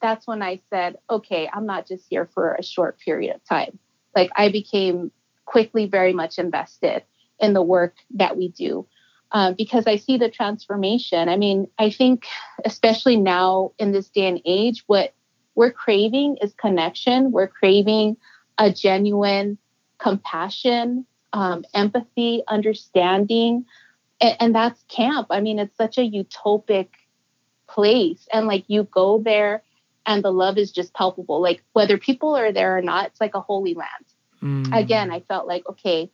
[0.00, 3.78] that's when I said, okay, I'm not just here for a short period of time.
[4.14, 5.10] Like I became
[5.44, 7.04] quickly very much invested
[7.40, 8.86] in the work that we do
[9.32, 11.28] um, because I see the transformation.
[11.28, 12.26] I mean, I think,
[12.64, 15.14] especially now in this day and age, what
[15.54, 17.32] we're craving is connection.
[17.32, 18.16] We're craving
[18.58, 19.58] a genuine
[19.98, 23.66] compassion, um, empathy, understanding.
[24.20, 25.28] And, and that's camp.
[25.30, 26.88] I mean, it's such a utopic
[27.68, 28.26] place.
[28.32, 29.62] And like you go there
[30.06, 31.40] and the love is just palpable.
[31.40, 34.04] Like whether people are there or not, it's like a holy land.
[34.42, 34.76] Mm.
[34.76, 36.10] Again, I felt like, okay,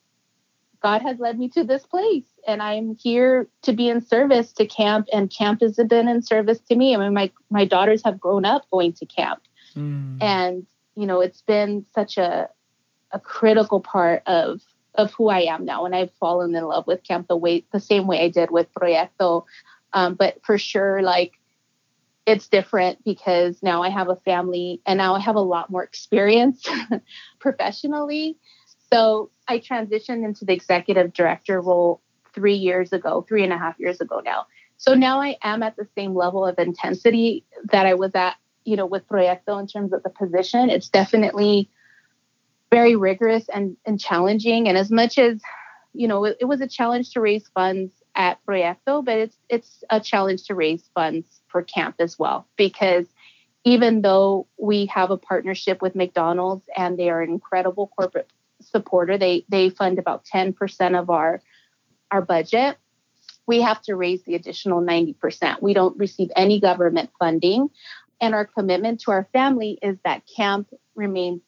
[0.82, 4.66] God has led me to this place and I'm here to be in service to
[4.66, 6.94] camp and camp has been in service to me.
[6.94, 9.40] I mean my my daughters have grown up going to camp.
[9.74, 10.22] Mm.
[10.22, 12.50] And you know, it's been such a
[13.14, 14.60] a critical part of
[14.96, 17.80] of who I am now, and I've fallen in love with camp the way the
[17.80, 19.44] same way I did with Proyecto.
[19.92, 21.32] Um, but for sure, like
[22.26, 25.82] it's different because now I have a family and now I have a lot more
[25.82, 26.66] experience
[27.40, 28.38] professionally.
[28.92, 32.00] So I transitioned into the executive director role
[32.34, 34.46] three years ago, three and a half years ago now.
[34.76, 38.76] So now I am at the same level of intensity that I was at, you
[38.76, 40.70] know, with Proyecto in terms of the position.
[40.70, 41.68] It's definitely
[42.74, 44.68] very rigorous and, and challenging.
[44.68, 45.40] And as much as,
[45.92, 49.84] you know, it, it was a challenge to raise funds at Proyecto, but it's it's
[49.90, 53.06] a challenge to raise funds for camp as well because
[53.64, 59.18] even though we have a partnership with McDonald's and they are an incredible corporate supporter,
[59.18, 61.42] they they fund about 10% of our
[62.10, 62.76] our budget.
[63.46, 65.60] We have to raise the additional 90%.
[65.60, 67.68] We don't receive any government funding.
[68.20, 71.42] And our commitment to our family is that camp remains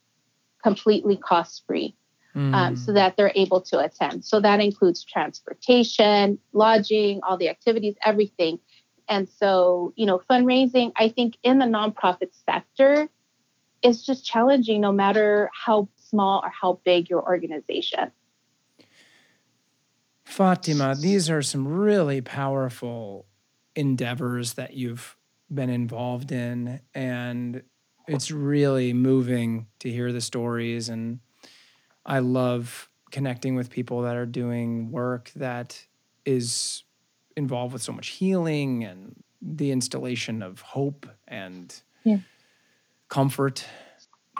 [0.66, 1.94] completely cost free
[2.34, 2.52] mm.
[2.52, 4.24] um, so that they're able to attend.
[4.24, 8.58] So that includes transportation, lodging, all the activities, everything.
[9.08, 13.08] And so, you know, fundraising, I think in the nonprofit sector
[13.80, 18.10] is just challenging no matter how small or how big your organization.
[20.24, 23.26] Fatima, these are some really powerful
[23.76, 25.16] endeavors that you've
[25.48, 26.80] been involved in.
[26.92, 27.62] And
[28.06, 31.20] it's really moving to hear the stories and
[32.04, 35.86] I love connecting with people that are doing work that
[36.24, 36.84] is
[37.36, 42.18] involved with so much healing and the installation of hope and yeah.
[43.08, 43.64] comfort.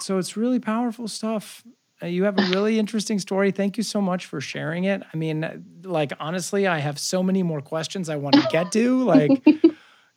[0.00, 1.64] So it's really powerful stuff.
[2.02, 3.50] Uh, you have a really interesting story.
[3.50, 5.02] Thank you so much for sharing it.
[5.12, 9.04] I mean, like honestly, I have so many more questions I want to get to.
[9.04, 9.42] Like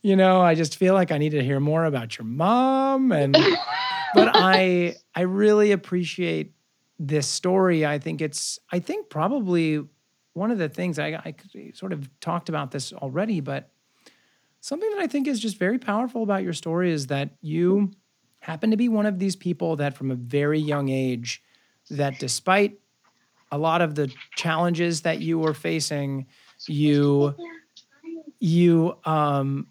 [0.01, 3.33] you know, I just feel like I need to hear more about your mom and
[3.33, 6.53] but I I really appreciate
[6.97, 7.85] this story.
[7.85, 9.83] I think it's I think probably
[10.33, 11.35] one of the things I, I
[11.73, 13.71] sort of talked about this already, but
[14.61, 17.91] something that I think is just very powerful about your story is that you
[18.39, 21.43] happen to be one of these people that from a very young age
[21.89, 22.79] that despite
[23.51, 26.27] a lot of the challenges that you were facing,
[26.67, 27.35] you
[28.39, 29.67] you um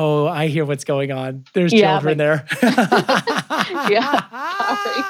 [0.00, 1.44] Oh, I hear what's going on.
[1.54, 2.62] There's yeah, children like, there.
[3.90, 4.20] yeah.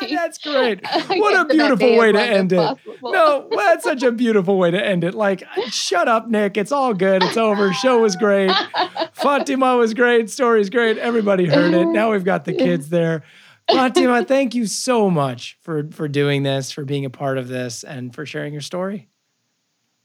[0.08, 0.80] That's great.
[1.08, 2.78] What a beautiful way to end it.
[3.02, 5.14] No, that's such a beautiful way to end it.
[5.14, 6.56] Like, shut up, Nick.
[6.56, 7.22] It's all good.
[7.22, 7.72] It's over.
[7.72, 8.50] Show was great.
[9.12, 10.30] Fatima was great.
[10.30, 10.96] Story's great.
[10.98, 11.86] Everybody heard it.
[11.86, 13.24] Now we've got the kids there.
[13.70, 17.84] Fatima, thank you so much for for doing this, for being a part of this,
[17.84, 19.08] and for sharing your story.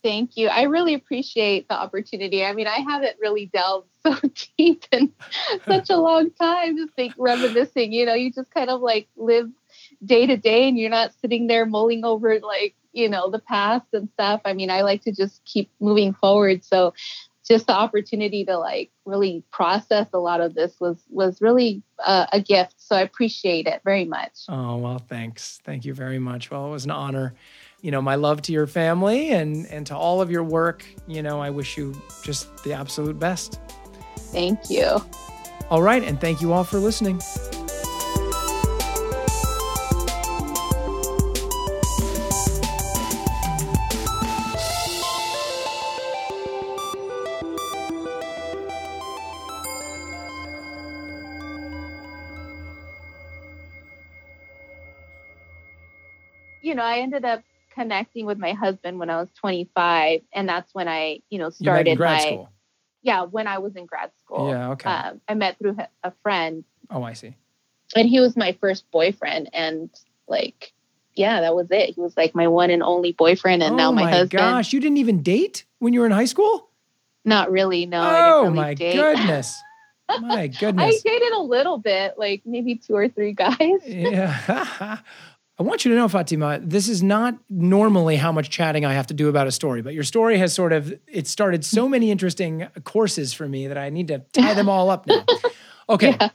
[0.04, 0.50] Thank you.
[0.50, 2.44] I really appreciate the opportunity.
[2.44, 4.16] I mean, I haven't really delved so
[4.58, 5.14] deep in
[5.66, 7.94] such a long time, just think reminiscing.
[7.94, 9.50] You know, you just kind of like live
[10.04, 13.88] day to day and you're not sitting there mulling over like, you know, the past
[13.94, 14.42] and stuff.
[14.44, 16.66] I mean, I like to just keep moving forward.
[16.66, 16.94] So
[17.48, 22.26] just the opportunity to like really process a lot of this was was really uh,
[22.32, 26.50] a gift so i appreciate it very much oh well thanks thank you very much
[26.50, 27.34] well it was an honor
[27.84, 30.86] you know my love to your family and and to all of your work.
[31.06, 33.60] You know i wish you just the absolute best.
[34.32, 35.06] Thank you.
[35.70, 37.22] All right and thank you all for listening.
[56.62, 57.44] You know, I ended up
[57.74, 61.98] connecting with my husband when I was 25, and that's when I, you know, started
[61.98, 62.20] you my.
[62.20, 62.50] School.
[63.02, 64.50] Yeah, when I was in grad school.
[64.50, 64.90] Yeah, okay.
[64.90, 66.64] Um, I met through a friend.
[66.90, 67.36] Oh, I see.
[67.96, 69.90] And he was my first boyfriend, and
[70.28, 70.74] like,
[71.16, 71.96] yeah, that was it.
[71.96, 74.32] He was like my one and only boyfriend, and oh now my, my husband.
[74.32, 76.70] Gosh, you didn't even date when you were in high school?
[77.26, 77.86] Not really.
[77.86, 78.02] No.
[78.02, 78.96] Oh really my date.
[78.96, 79.56] goodness.
[80.22, 81.02] My goodness.
[81.06, 83.58] I dated a little bit, like maybe two or three guys.
[83.86, 85.00] yeah.
[85.60, 89.06] I want you to know, Fatima, this is not normally how much chatting I have
[89.08, 92.10] to do about a story, but your story has sort of it started so many
[92.10, 95.26] interesting courses for me that I need to tie them all up now.
[95.90, 96.16] Okay.
[96.18, 96.30] Yeah.